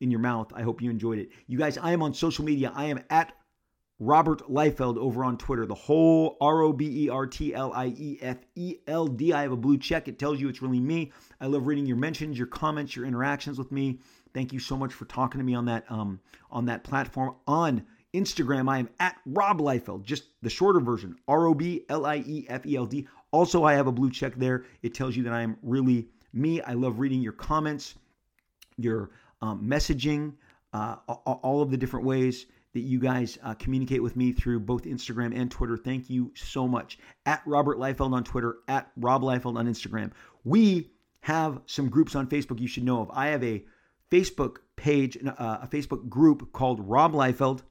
[0.00, 0.52] in your mouth.
[0.54, 1.30] I hope you enjoyed it.
[1.46, 2.72] You guys, I am on social media.
[2.74, 3.32] I am at
[4.00, 5.66] Robert Liefeld over on Twitter.
[5.66, 9.32] The whole R O B E R T L I E F E L D.
[9.32, 10.08] I have a blue check.
[10.08, 11.12] It tells you it's really me.
[11.40, 14.00] I love reading your mentions, your comments, your interactions with me.
[14.32, 16.20] Thank you so much for talking to me on that um
[16.50, 17.36] on that platform.
[17.46, 22.04] On Instagram, I am at Rob Liefeld, just the shorter version, R O B L
[22.04, 23.06] I E F E L D.
[23.34, 24.64] Also, I have a blue check there.
[24.82, 26.60] It tells you that I am really me.
[26.62, 27.96] I love reading your comments,
[28.76, 29.10] your
[29.42, 30.34] um, messaging,
[30.72, 34.84] uh, all of the different ways that you guys uh, communicate with me through both
[34.84, 35.76] Instagram and Twitter.
[35.76, 36.96] Thank you so much.
[37.26, 40.12] At Robert Liefeld on Twitter, at Rob Liefeld on Instagram.
[40.44, 40.92] We
[41.22, 43.10] have some groups on Facebook you should know of.
[43.12, 43.64] I have a
[44.12, 47.62] Facebook page, uh, a Facebook group called Rob Liefeld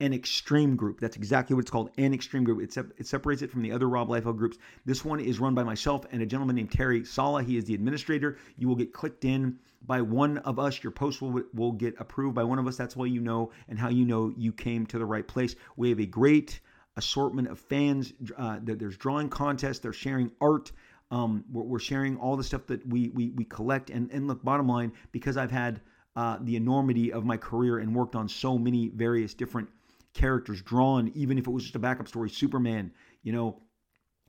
[0.00, 0.98] an extreme group.
[0.98, 2.62] That's exactly what it's called, an extreme group.
[2.62, 4.56] It, it separates it from the other Rob Liefeld groups.
[4.84, 7.42] This one is run by myself and a gentleman named Terry Sala.
[7.42, 8.38] He is the administrator.
[8.56, 10.82] You will get clicked in by one of us.
[10.82, 12.76] Your post will, will get approved by one of us.
[12.76, 15.54] That's why you know and how you know you came to the right place.
[15.76, 16.60] We have a great
[16.96, 18.12] assortment of fans.
[18.36, 19.78] Uh, there's drawing contests.
[19.80, 20.72] They're sharing art.
[21.10, 23.90] Um, we're, we're, sharing all the stuff that we we, we collect.
[23.90, 25.80] And, and look, bottom line, because I've had
[26.16, 29.68] uh, the enormity of my career and worked on so many various different
[30.14, 32.92] characters drawn, even if it was just a backup story, Superman,
[33.22, 33.62] you know,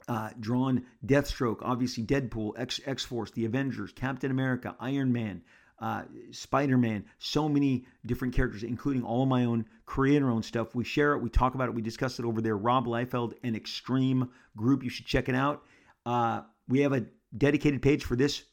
[0.08, 5.44] uh, drawn Deathstroke, obviously Deadpool, X X Force, the Avengers, Captain America, Iron Man,
[5.80, 10.74] uh, Spider Man, so many different characters, including all of my own creator own stuff.
[10.76, 12.58] We share it, we talk about it, we discuss it over there.
[12.58, 15.64] Rob Liefeld and Extreme Group, you should check it out.
[16.06, 17.06] Uh, we have a
[17.38, 18.44] dedicated page for this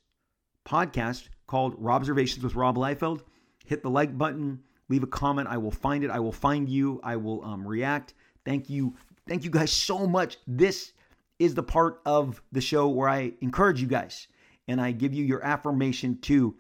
[0.66, 3.22] podcast called Robservations with Rob Liefeld.
[3.64, 5.48] Hit the like button, leave a comment.
[5.48, 6.10] I will find it.
[6.10, 7.00] I will find you.
[7.02, 8.14] I will um, react.
[8.44, 8.94] Thank you.
[9.26, 10.38] Thank you guys so much.
[10.46, 10.92] This
[11.38, 14.26] is the part of the show where I encourage you guys
[14.66, 16.56] and I give you your affirmation to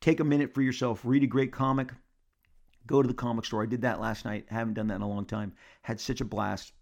[0.00, 1.92] take a minute for yourself, read a great comic,
[2.86, 3.62] go to the comic store.
[3.62, 4.46] I did that last night.
[4.48, 5.52] haven't done that in a long time.
[5.82, 6.72] Had such a blast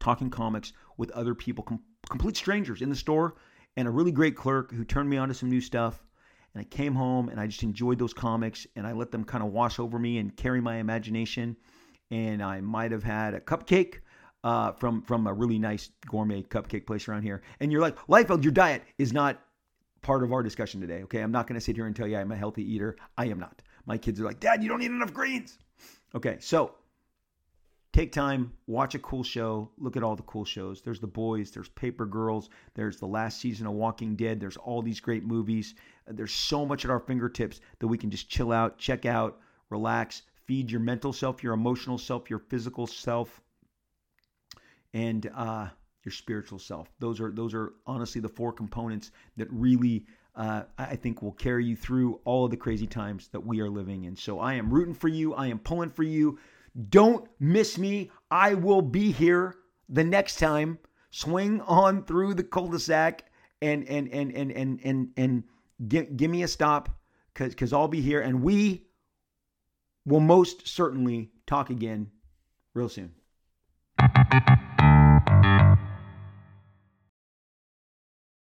[0.00, 3.36] talking comics with other people, com- complete strangers in the store,
[3.76, 6.06] and a really great clerk who turned me on to some new stuff.
[6.56, 9.44] And I came home and I just enjoyed those comics and I let them kind
[9.44, 11.54] of wash over me and carry my imagination.
[12.10, 13.96] And I might have had a cupcake
[14.42, 17.42] uh, from from a really nice gourmet cupcake place around here.
[17.60, 19.38] And you're like, Liefeld, your diet is not
[20.00, 21.02] part of our discussion today.
[21.02, 22.96] Okay, I'm not going to sit here and tell you I'm a healthy eater.
[23.18, 23.60] I am not.
[23.84, 25.58] My kids are like, Dad, you don't eat enough greens.
[26.14, 26.72] Okay, so
[27.96, 30.82] take time, watch a cool show, look at all the cool shows.
[30.82, 34.82] There's The Boys, there's Paper Girls, there's the last season of Walking Dead, there's all
[34.82, 35.74] these great movies.
[36.06, 39.40] There's so much at our fingertips that we can just chill out, check out,
[39.70, 43.40] relax, feed your mental self, your emotional self, your physical self
[44.92, 45.68] and uh,
[46.04, 46.92] your spiritual self.
[46.98, 50.04] Those are those are honestly the four components that really
[50.34, 53.70] uh, I think will carry you through all of the crazy times that we are
[53.70, 54.16] living in.
[54.16, 55.32] So I am rooting for you.
[55.32, 56.38] I am pulling for you.
[56.90, 58.10] Don't miss me.
[58.30, 59.56] I will be here
[59.88, 60.78] the next time.
[61.10, 63.24] Swing on through the cul-de-sac
[63.62, 65.44] and and and and and and and
[65.88, 66.90] give, give me a stop
[67.32, 68.86] because because I'll be here and we
[70.04, 72.10] will most certainly talk again
[72.74, 73.12] real soon.